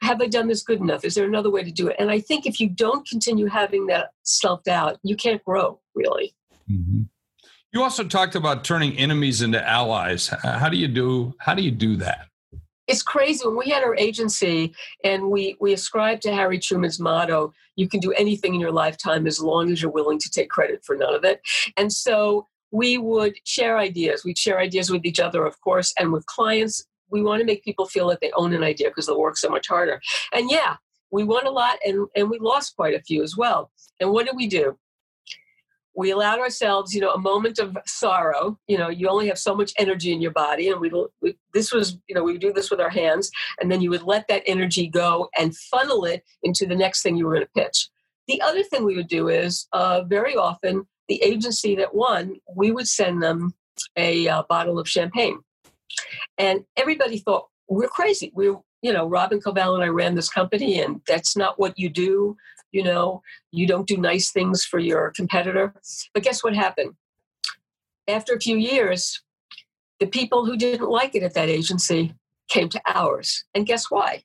have 0.02 0.20
I 0.20 0.26
done 0.26 0.48
this 0.48 0.62
good 0.62 0.80
enough? 0.80 1.04
Is 1.04 1.14
there 1.14 1.26
another 1.26 1.50
way 1.50 1.62
to 1.62 1.70
do 1.70 1.88
it? 1.88 1.96
And 1.98 2.10
I 2.10 2.20
think 2.20 2.46
if 2.46 2.58
you 2.58 2.68
don't 2.68 3.08
continue 3.08 3.46
having 3.46 3.86
that 3.86 4.10
self 4.22 4.64
doubt, 4.64 4.98
you 5.02 5.16
can't 5.16 5.44
grow 5.44 5.80
really. 5.94 6.34
Mm-hmm. 6.70 7.02
You 7.72 7.82
also 7.82 8.04
talked 8.04 8.34
about 8.34 8.64
turning 8.64 8.98
enemies 8.98 9.40
into 9.40 9.66
allies. 9.66 10.28
How 10.42 10.68
do 10.68 10.76
you 10.76 10.88
do? 10.88 11.34
How 11.38 11.54
do 11.54 11.62
you 11.62 11.70
do 11.70 11.96
that? 11.96 12.28
It's 12.86 13.02
crazy. 13.02 13.46
When 13.46 13.56
we 13.56 13.70
had 13.70 13.82
our 13.82 13.96
agency 13.96 14.74
and 15.02 15.30
we 15.30 15.56
we 15.58 15.72
ascribed 15.72 16.20
to 16.22 16.34
Harry 16.34 16.58
Truman's 16.58 17.00
motto, 17.00 17.54
"You 17.76 17.88
can 17.88 18.00
do 18.00 18.12
anything 18.12 18.54
in 18.54 18.60
your 18.60 18.72
lifetime 18.72 19.26
as 19.26 19.40
long 19.40 19.72
as 19.72 19.80
you're 19.80 19.90
willing 19.90 20.18
to 20.18 20.30
take 20.30 20.50
credit 20.50 20.84
for 20.84 20.96
none 20.96 21.14
of 21.14 21.24
it." 21.24 21.40
And 21.78 21.90
so 21.90 22.46
we 22.72 22.98
would 22.98 23.36
share 23.44 23.78
ideas. 23.78 24.22
We'd 24.22 24.36
share 24.36 24.58
ideas 24.58 24.90
with 24.90 25.06
each 25.06 25.20
other, 25.20 25.46
of 25.46 25.58
course, 25.62 25.94
and 25.98 26.12
with 26.12 26.26
clients. 26.26 26.84
We 27.08 27.22
want 27.22 27.40
to 27.40 27.46
make 27.46 27.64
people 27.64 27.86
feel 27.86 28.08
that 28.08 28.20
they 28.20 28.32
own 28.32 28.52
an 28.52 28.62
idea 28.62 28.88
because 28.88 29.06
they'll 29.06 29.20
work 29.20 29.38
so 29.38 29.48
much 29.48 29.68
harder. 29.68 30.00
And 30.32 30.50
yeah, 30.50 30.76
we 31.10 31.24
won 31.24 31.46
a 31.46 31.50
lot 31.50 31.78
and, 31.86 32.06
and 32.16 32.30
we 32.30 32.38
lost 32.38 32.74
quite 32.76 32.94
a 32.94 33.02
few 33.02 33.22
as 33.22 33.36
well. 33.36 33.70
And 34.00 34.10
what 34.10 34.26
did 34.26 34.36
we 34.36 34.46
do? 34.46 34.78
We 35.94 36.10
allowed 36.10 36.38
ourselves, 36.38 36.94
you 36.94 37.00
know, 37.00 37.10
a 37.10 37.18
moment 37.18 37.58
of 37.58 37.76
sorrow. 37.86 38.58
You 38.66 38.78
know, 38.78 38.88
you 38.88 39.08
only 39.08 39.28
have 39.28 39.38
so 39.38 39.54
much 39.54 39.72
energy 39.78 40.12
in 40.12 40.22
your 40.22 40.30
body, 40.30 40.68
and 40.68 40.80
we, 40.80 40.90
we 41.20 41.36
this 41.52 41.72
was, 41.72 41.98
you 42.08 42.14
know, 42.14 42.22
we 42.22 42.38
do 42.38 42.52
this 42.52 42.70
with 42.70 42.80
our 42.80 42.90
hands, 42.90 43.30
and 43.60 43.70
then 43.70 43.80
you 43.82 43.90
would 43.90 44.02
let 44.02 44.26
that 44.28 44.42
energy 44.46 44.88
go 44.88 45.28
and 45.38 45.56
funnel 45.56 46.04
it 46.04 46.24
into 46.42 46.66
the 46.66 46.74
next 46.76 47.02
thing 47.02 47.16
you 47.16 47.26
were 47.26 47.34
going 47.34 47.46
to 47.46 47.62
pitch. 47.62 47.88
The 48.28 48.40
other 48.40 48.62
thing 48.62 48.84
we 48.84 48.96
would 48.96 49.08
do 49.08 49.28
is 49.28 49.66
uh, 49.72 50.02
very 50.04 50.36
often 50.36 50.86
the 51.08 51.22
agency 51.22 51.74
that 51.76 51.94
won, 51.94 52.36
we 52.56 52.70
would 52.70 52.88
send 52.88 53.22
them 53.22 53.54
a 53.96 54.28
uh, 54.28 54.44
bottle 54.48 54.78
of 54.78 54.88
champagne, 54.88 55.40
and 56.38 56.64
everybody 56.76 57.18
thought 57.18 57.48
we're 57.68 57.88
crazy. 57.88 58.32
We, 58.34 58.46
you 58.82 58.92
know, 58.92 59.06
Robin 59.06 59.40
Koval 59.40 59.74
and 59.74 59.84
I 59.84 59.88
ran 59.88 60.14
this 60.14 60.28
company, 60.28 60.80
and 60.80 61.00
that's 61.06 61.36
not 61.36 61.58
what 61.58 61.78
you 61.78 61.88
do 61.88 62.36
you 62.72 62.82
know 62.82 63.22
you 63.50 63.66
don't 63.66 63.86
do 63.86 63.96
nice 63.96 64.30
things 64.30 64.64
for 64.64 64.78
your 64.78 65.12
competitor. 65.14 65.74
But 66.14 66.22
guess 66.22 66.42
what 66.42 66.54
happened? 66.54 66.94
After 68.08 68.34
a 68.34 68.40
few 68.40 68.56
years 68.56 69.22
the 70.00 70.06
people 70.06 70.44
who 70.44 70.56
didn't 70.56 70.90
like 70.90 71.14
it 71.14 71.22
at 71.22 71.34
that 71.34 71.48
agency 71.48 72.12
came 72.48 72.68
to 72.68 72.80
ours. 72.86 73.44
And 73.54 73.66
guess 73.66 73.88
why? 73.88 74.24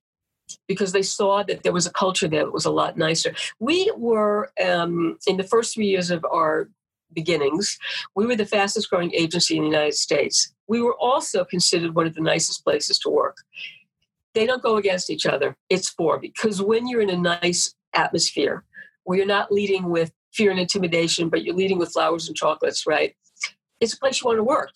Because 0.68 0.92
they 0.92 1.04
saw 1.04 1.44
that 1.44 1.62
there 1.62 1.72
was 1.72 1.86
a 1.86 1.92
culture 1.92 2.28
there 2.28 2.46
that 2.46 2.52
was 2.52 2.66
a 2.66 2.72
lot 2.72 2.98
nicer. 2.98 3.36
We 3.60 3.92
were 3.96 4.52
um, 4.66 5.20
in 5.28 5.38
the 5.38 5.44
first 5.44 5.76
three 5.76 5.86
years 5.86 6.10
of 6.10 6.26
our 6.26 6.70
beginnings 7.14 7.78
we 8.16 8.26
were 8.26 8.36
the 8.36 8.46
fastest 8.46 8.90
growing 8.90 9.14
agency 9.14 9.56
in 9.56 9.64
the 9.64 9.70
united 9.70 9.94
states. 9.94 10.54
We 10.68 10.82
were 10.82 10.96
also 10.98 11.46
considered 11.46 11.96
one 11.96 12.08
of 12.08 12.16
the 12.16 12.22
nicest 12.22 12.64
places 12.64 13.00
to 13.00 13.10
work. 13.10 13.38
They 14.34 14.46
don't 14.46 14.62
go 14.62 14.76
against 14.76 15.10
each 15.10 15.26
other. 15.26 15.56
It's 15.70 15.90
for 15.90 16.20
because 16.20 16.62
when 16.62 16.88
you're 16.88 17.02
in 17.02 17.10
a 17.10 17.18
nice 17.18 17.74
atmosphere 17.93 18.63
where 19.04 19.17
you're 19.17 19.28
not 19.28 19.52
leading 19.52 19.89
with 19.89 20.12
fear 20.34 20.52
and 20.52 20.60
intimidation, 20.60 21.30
but 21.30 21.43
you're 21.43 21.56
leading 21.56 21.80
with 21.80 21.91
flowers 21.91 22.28
and 22.28 22.36
chocolates, 22.36 22.86
right? 22.86 23.15
It's 23.80 23.93
a 23.93 23.97
place 23.97 24.21
you 24.21 24.28
want 24.28 24.38
to 24.38 24.43
work 24.43 24.71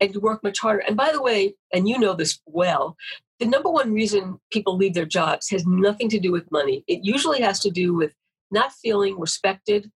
and 0.00 0.12
you 0.12 0.20
work 0.20 0.42
much 0.42 0.58
harder. 0.58 0.82
And 0.86 0.96
by 0.96 1.12
the 1.12 1.22
way, 1.22 1.54
and 1.72 1.88
you 1.88 1.98
know 1.98 2.14
this 2.14 2.40
well, 2.46 2.96
the 3.38 3.46
number 3.46 3.70
one 3.70 3.92
reason 3.92 4.38
people 4.50 4.76
leave 4.76 4.94
their 4.94 5.06
jobs 5.06 5.50
has 5.50 5.66
nothing 5.66 6.08
to 6.10 6.18
do 6.18 6.32
with 6.32 6.50
money. 6.50 6.84
It 6.86 7.00
usually 7.02 7.40
has 7.42 7.60
to 7.60 7.70
do 7.70 7.94
with 7.94 8.12
not 8.50 8.72
feeling 8.72 9.18
respected 9.18 9.90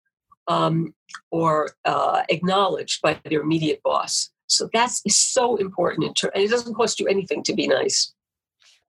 um, 0.49 0.95
or 1.31 1.71
uh, 1.85 2.23
acknowledged 2.29 3.03
by 3.03 3.21
their 3.25 3.41
immediate 3.41 3.83
boss. 3.83 4.31
So 4.49 4.69
that's 4.73 5.03
so 5.15 5.57
important, 5.57 6.23
and 6.23 6.45
it 6.45 6.51
doesn't 6.51 6.75
cost 6.75 7.01
you 7.01 7.09
anything 7.09 7.43
to 7.45 7.55
be 7.55 7.67
nice. 7.67 8.15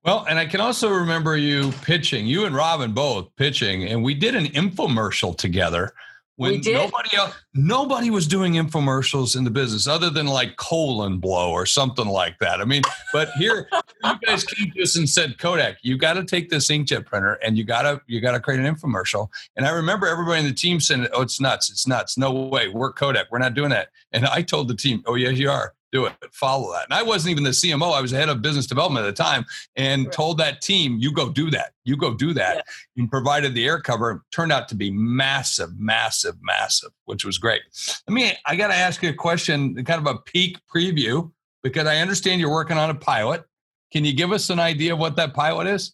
Well, 0.03 0.25
and 0.29 0.39
I 0.39 0.45
can 0.45 0.61
also 0.61 0.89
remember 0.89 1.35
you 1.35 1.71
pitching, 1.81 2.27
you 2.27 2.45
and 2.45 2.55
Robin 2.55 2.93
both 2.93 3.35
pitching, 3.35 3.83
and 3.83 4.03
we 4.03 4.13
did 4.13 4.35
an 4.35 4.45
infomercial 4.45 5.37
together 5.37 5.93
when 6.37 6.61
nobody 6.63 7.17
else, 7.17 7.33
nobody 7.55 8.11
was 8.11 8.27
doing 8.27 8.53
infomercials 8.53 9.35
in 9.35 9.43
the 9.43 9.49
business 9.49 9.87
other 9.87 10.11
than 10.11 10.27
like 10.27 10.55
colon 10.55 11.17
blow 11.17 11.51
or 11.51 11.65
something 11.65 12.07
like 12.07 12.37
that. 12.39 12.61
I 12.61 12.65
mean, 12.65 12.83
but 13.11 13.31
here 13.39 13.67
you 14.03 14.13
guys 14.23 14.43
came 14.43 14.71
to 14.71 14.83
us 14.83 14.95
and 14.95 15.09
said, 15.09 15.39
Kodak, 15.39 15.77
you 15.81 15.97
got 15.97 16.13
to 16.13 16.23
take 16.23 16.51
this 16.51 16.69
inkjet 16.69 17.07
printer 17.07 17.39
and 17.43 17.57
you 17.57 17.63
got 17.63 17.81
to 17.81 18.01
you 18.05 18.21
got 18.21 18.33
to 18.33 18.39
create 18.39 18.59
an 18.59 18.73
infomercial. 18.73 19.29
And 19.55 19.65
I 19.65 19.71
remember 19.71 20.05
everybody 20.05 20.41
in 20.41 20.45
the 20.45 20.53
team 20.53 20.79
saying, 20.79 21.07
"Oh, 21.11 21.23
it's 21.23 21.41
nuts! 21.41 21.71
It's 21.71 21.87
nuts! 21.87 22.19
No 22.19 22.31
way! 22.31 22.67
We're 22.67 22.93
Kodak. 22.93 23.31
We're 23.31 23.39
not 23.39 23.55
doing 23.55 23.71
that." 23.71 23.89
And 24.11 24.27
I 24.27 24.43
told 24.43 24.67
the 24.67 24.75
team, 24.75 25.01
"Oh, 25.07 25.15
yes, 25.15 25.37
you 25.39 25.49
are." 25.49 25.73
Do 25.91 26.05
it, 26.05 26.13
follow 26.31 26.73
that. 26.73 26.85
And 26.85 26.93
I 26.93 27.03
wasn't 27.03 27.31
even 27.31 27.43
the 27.43 27.51
CMO. 27.51 27.93
I 27.93 28.01
was 28.01 28.11
the 28.11 28.17
head 28.17 28.29
of 28.29 28.41
business 28.41 28.67
development 28.67 29.05
at 29.05 29.15
the 29.15 29.23
time 29.23 29.45
and 29.75 30.05
right. 30.05 30.11
told 30.11 30.37
that 30.39 30.61
team, 30.61 30.97
you 30.99 31.13
go 31.13 31.29
do 31.29 31.49
that. 31.51 31.73
You 31.85 31.95
go 31.95 32.13
do 32.13 32.33
that. 32.33 32.57
Yeah. 32.57 33.01
And 33.01 33.11
provided 33.11 33.53
the 33.53 33.65
air 33.65 33.79
cover 33.79 34.23
turned 34.31 34.51
out 34.51 34.67
to 34.69 34.75
be 34.75 34.91
massive, 34.91 35.79
massive, 35.79 36.35
massive, 36.41 36.91
which 37.05 37.23
was 37.23 37.37
great. 37.37 37.61
I 38.07 38.11
mean, 38.11 38.33
I 38.45 38.55
got 38.55 38.67
to 38.67 38.75
ask 38.75 39.01
you 39.01 39.09
a 39.09 39.13
question, 39.13 39.75
kind 39.85 40.05
of 40.05 40.13
a 40.13 40.19
peak 40.19 40.59
preview, 40.73 41.31
because 41.63 41.87
I 41.87 41.97
understand 41.97 42.41
you're 42.41 42.51
working 42.51 42.77
on 42.77 42.89
a 42.89 42.95
pilot. 42.95 43.45
Can 43.91 44.03
you 44.03 44.13
give 44.13 44.31
us 44.31 44.49
an 44.49 44.59
idea 44.59 44.93
of 44.93 44.99
what 44.99 45.15
that 45.15 45.33
pilot 45.33 45.67
is? 45.67 45.93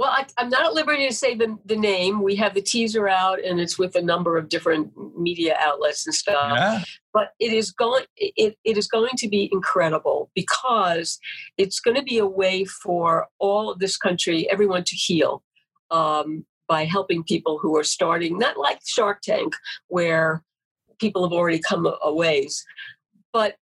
Well, 0.00 0.12
I, 0.12 0.24
am 0.38 0.48
not 0.48 0.64
at 0.64 0.72
liberty 0.72 1.06
to 1.06 1.14
say 1.14 1.34
the, 1.34 1.58
the 1.66 1.76
name. 1.76 2.22
We 2.22 2.34
have 2.36 2.54
the 2.54 2.62
teaser 2.62 3.06
out, 3.06 3.38
and 3.44 3.60
it's 3.60 3.78
with 3.78 3.96
a 3.96 4.00
number 4.00 4.38
of 4.38 4.48
different 4.48 4.90
media 5.18 5.56
outlets 5.60 6.06
and 6.06 6.14
stuff. 6.14 6.52
Yeah. 6.56 6.82
But 7.12 7.32
it 7.38 7.52
is 7.52 7.70
going 7.70 8.06
it, 8.16 8.56
it 8.64 8.78
is 8.78 8.88
going 8.88 9.14
to 9.18 9.28
be 9.28 9.50
incredible 9.52 10.30
because 10.34 11.18
it's 11.58 11.80
going 11.80 11.98
to 11.98 12.02
be 12.02 12.16
a 12.16 12.24
way 12.24 12.64
for 12.64 13.28
all 13.40 13.70
of 13.70 13.78
this 13.78 13.98
country, 13.98 14.50
everyone 14.50 14.84
to 14.84 14.96
heal 14.96 15.42
um, 15.90 16.46
by 16.66 16.86
helping 16.86 17.22
people 17.22 17.58
who 17.58 17.76
are 17.76 17.84
starting, 17.84 18.38
not 18.38 18.56
like 18.56 18.80
Shark 18.86 19.20
Tank, 19.20 19.54
where 19.88 20.42
people 20.98 21.22
have 21.24 21.32
already 21.34 21.60
come 21.60 21.84
a, 21.84 21.98
a 22.02 22.14
ways, 22.14 22.64
but 23.34 23.56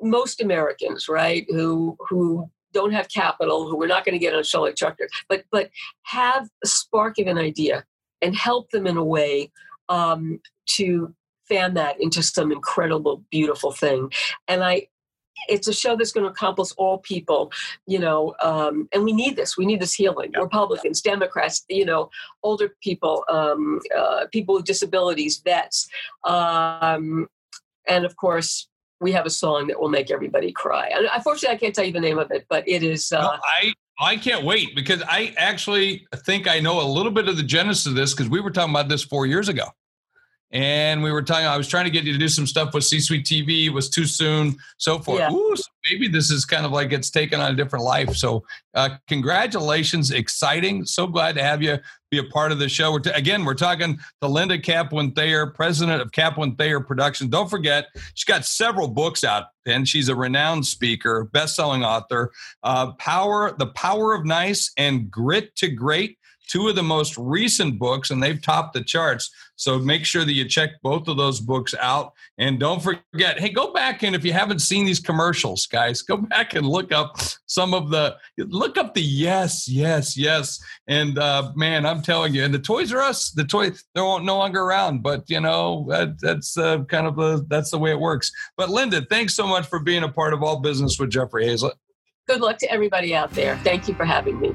most 0.00 0.40
Americans, 0.40 1.06
right, 1.06 1.44
who 1.50 1.98
who 2.08 2.50
don't 2.72 2.92
have 2.92 3.08
capital, 3.08 3.68
who 3.68 3.76
we're 3.76 3.86
not 3.86 4.04
going 4.04 4.14
to 4.14 4.18
get 4.18 4.34
on 4.34 4.40
a 4.40 4.44
show 4.44 4.62
like 4.62 4.76
Chuck, 4.76 4.98
but 5.28 5.44
but 5.50 5.70
have 6.02 6.48
a 6.64 6.66
spark 6.66 7.18
of 7.18 7.26
an 7.26 7.38
idea 7.38 7.84
and 8.20 8.36
help 8.36 8.70
them 8.70 8.86
in 8.86 8.96
a 8.96 9.04
way 9.04 9.50
um, 9.88 10.40
to 10.66 11.14
fan 11.48 11.74
that 11.74 12.00
into 12.00 12.22
some 12.22 12.52
incredible, 12.52 13.24
beautiful 13.30 13.72
thing. 13.72 14.10
And 14.48 14.62
I, 14.62 14.86
it's 15.48 15.66
a 15.66 15.72
show 15.72 15.96
that's 15.96 16.12
going 16.12 16.24
to 16.24 16.30
accomplish 16.30 16.70
all 16.76 16.98
people, 16.98 17.50
you 17.86 17.98
know, 17.98 18.34
um, 18.42 18.88
and 18.92 19.02
we 19.02 19.12
need 19.12 19.36
this. 19.36 19.56
We 19.56 19.66
need 19.66 19.80
this 19.80 19.94
healing. 19.94 20.32
Republicans, 20.38 21.00
Democrats, 21.00 21.64
you 21.68 21.84
know, 21.84 22.10
older 22.42 22.76
people, 22.80 23.24
um, 23.28 23.80
uh, 23.96 24.26
people 24.32 24.54
with 24.54 24.64
disabilities, 24.64 25.42
vets, 25.44 25.88
um, 26.24 27.28
and 27.88 28.04
of 28.04 28.16
course, 28.16 28.68
we 29.02 29.12
have 29.12 29.26
a 29.26 29.30
song 29.30 29.66
that 29.66 29.80
will 29.80 29.88
make 29.88 30.10
everybody 30.10 30.52
cry. 30.52 30.88
And 30.94 31.08
unfortunately, 31.12 31.56
I 31.56 31.58
can't 31.58 31.74
tell 31.74 31.84
you 31.84 31.92
the 31.92 32.00
name 32.00 32.18
of 32.18 32.30
it, 32.30 32.46
but 32.48 32.66
it 32.66 32.82
is. 32.82 33.12
Uh, 33.12 33.20
no, 33.20 33.30
I 33.42 33.74
I 34.00 34.16
can't 34.16 34.44
wait 34.44 34.74
because 34.74 35.02
I 35.02 35.34
actually 35.36 36.06
think 36.24 36.48
I 36.48 36.60
know 36.60 36.80
a 36.80 36.88
little 36.88 37.12
bit 37.12 37.28
of 37.28 37.36
the 37.36 37.42
genesis 37.42 37.86
of 37.86 37.94
this 37.94 38.14
because 38.14 38.30
we 38.30 38.40
were 38.40 38.50
talking 38.50 38.72
about 38.72 38.88
this 38.88 39.02
four 39.02 39.26
years 39.26 39.48
ago 39.48 39.64
and 40.52 41.02
we 41.02 41.10
were 41.10 41.22
talking. 41.22 41.46
I 41.46 41.56
was 41.56 41.66
trying 41.66 41.86
to 41.86 41.90
get 41.90 42.04
you 42.04 42.12
to 42.12 42.18
do 42.18 42.28
some 42.28 42.46
stuff 42.46 42.74
with 42.74 42.84
C-suite 42.84 43.24
TV. 43.24 43.66
It 43.66 43.70
was 43.70 43.88
too 43.88 44.04
soon, 44.04 44.56
so 44.76 44.98
forth. 44.98 45.20
Yeah. 45.20 45.32
Ooh, 45.32 45.56
maybe 45.90 46.08
this 46.08 46.30
is 46.30 46.44
kind 46.44 46.66
of 46.66 46.72
like 46.72 46.92
it's 46.92 47.10
taken 47.10 47.40
on 47.40 47.52
a 47.52 47.56
different 47.56 47.84
life. 47.84 48.14
So, 48.16 48.44
uh, 48.74 48.96
congratulations! 49.08 50.10
Exciting. 50.10 50.84
So 50.84 51.06
glad 51.06 51.34
to 51.36 51.42
have 51.42 51.62
you 51.62 51.78
be 52.10 52.18
a 52.18 52.24
part 52.24 52.52
of 52.52 52.58
the 52.58 52.68
show. 52.68 52.92
We're 52.92 53.00
t- 53.00 53.10
again, 53.10 53.44
we're 53.44 53.54
talking 53.54 53.98
to 54.20 54.28
Linda 54.28 54.58
Kaplan 54.58 55.12
Thaler, 55.12 55.46
president 55.46 56.02
of 56.02 56.12
Kaplan 56.12 56.56
Thaler 56.56 56.80
Productions. 56.80 57.30
Don't 57.30 57.48
forget, 57.48 57.86
she's 58.14 58.26
got 58.26 58.44
several 58.44 58.86
books 58.86 59.24
out, 59.24 59.46
and 59.66 59.88
she's 59.88 60.10
a 60.10 60.14
renowned 60.14 60.66
speaker, 60.66 61.24
best-selling 61.32 61.82
author. 61.82 62.30
Uh, 62.62 62.92
Power, 62.92 63.54
the 63.58 63.68
Power 63.68 64.14
of 64.14 64.26
Nice, 64.26 64.72
and 64.76 65.10
Grit 65.10 65.56
to 65.56 65.68
Great 65.68 66.18
two 66.52 66.68
of 66.68 66.76
the 66.76 66.82
most 66.82 67.16
recent 67.16 67.78
books, 67.78 68.10
and 68.10 68.22
they've 68.22 68.42
topped 68.42 68.74
the 68.74 68.84
charts. 68.84 69.30
So 69.56 69.78
make 69.78 70.04
sure 70.04 70.24
that 70.24 70.32
you 70.34 70.46
check 70.46 70.70
both 70.82 71.08
of 71.08 71.16
those 71.16 71.40
books 71.40 71.74
out. 71.80 72.12
And 72.36 72.60
don't 72.60 72.82
forget, 72.82 73.40
hey, 73.40 73.48
go 73.48 73.72
back 73.72 74.02
and 74.02 74.14
if 74.14 74.24
you 74.24 74.32
haven't 74.32 74.58
seen 74.58 74.84
these 74.84 75.00
commercials, 75.00 75.66
guys, 75.66 76.02
go 76.02 76.16
back 76.16 76.54
and 76.54 76.66
look 76.66 76.92
up 76.92 77.16
some 77.46 77.72
of 77.72 77.90
the 77.90 78.16
look 78.36 78.76
up 78.76 78.92
the 78.92 79.00
yes, 79.00 79.68
yes, 79.68 80.16
yes. 80.16 80.62
And 80.88 81.18
uh, 81.18 81.52
man, 81.54 81.86
I'm 81.86 82.02
telling 82.02 82.34
you, 82.34 82.44
and 82.44 82.52
the 82.52 82.58
Toys 82.58 82.92
R 82.92 83.00
Us, 83.00 83.30
the 83.30 83.44
toy, 83.44 83.70
they're 83.94 84.20
no 84.20 84.36
longer 84.36 84.62
around, 84.62 85.02
but 85.02 85.24
you 85.28 85.40
know 85.40 85.86
that, 85.88 86.20
that's 86.20 86.58
uh, 86.58 86.84
kind 86.84 87.06
of 87.06 87.16
the 87.16 87.46
that's 87.48 87.70
the 87.70 87.78
way 87.78 87.92
it 87.92 88.00
works. 88.00 88.30
But 88.56 88.68
Linda, 88.68 89.06
thanks 89.08 89.34
so 89.34 89.46
much 89.46 89.66
for 89.66 89.78
being 89.78 90.02
a 90.02 90.08
part 90.08 90.34
of 90.34 90.42
All 90.42 90.60
Business 90.60 90.98
with 90.98 91.10
Jeffrey 91.10 91.46
Hayzlett. 91.46 91.74
Good 92.26 92.40
luck 92.40 92.58
to 92.58 92.70
everybody 92.70 93.14
out 93.14 93.30
there. 93.32 93.56
Thank 93.58 93.88
you 93.88 93.94
for 93.94 94.04
having 94.04 94.38
me. 94.38 94.54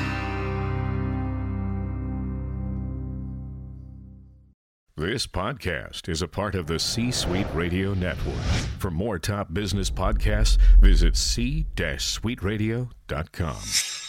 This 4.98 5.26
podcast 5.28 6.10
is 6.10 6.22
a 6.24 6.28
part 6.28 6.56
of 6.56 6.68
the 6.68 6.80
C 6.80 7.12
Suite 7.12 7.48
Radio 7.54 7.94
Network. 7.94 8.44
For 8.80 8.92
more 8.92 9.20
top 9.20 9.54
business 9.54 9.92
podcasts, 9.92 10.58
visit 10.80 11.16
c-suiteradio.com. 11.16 14.07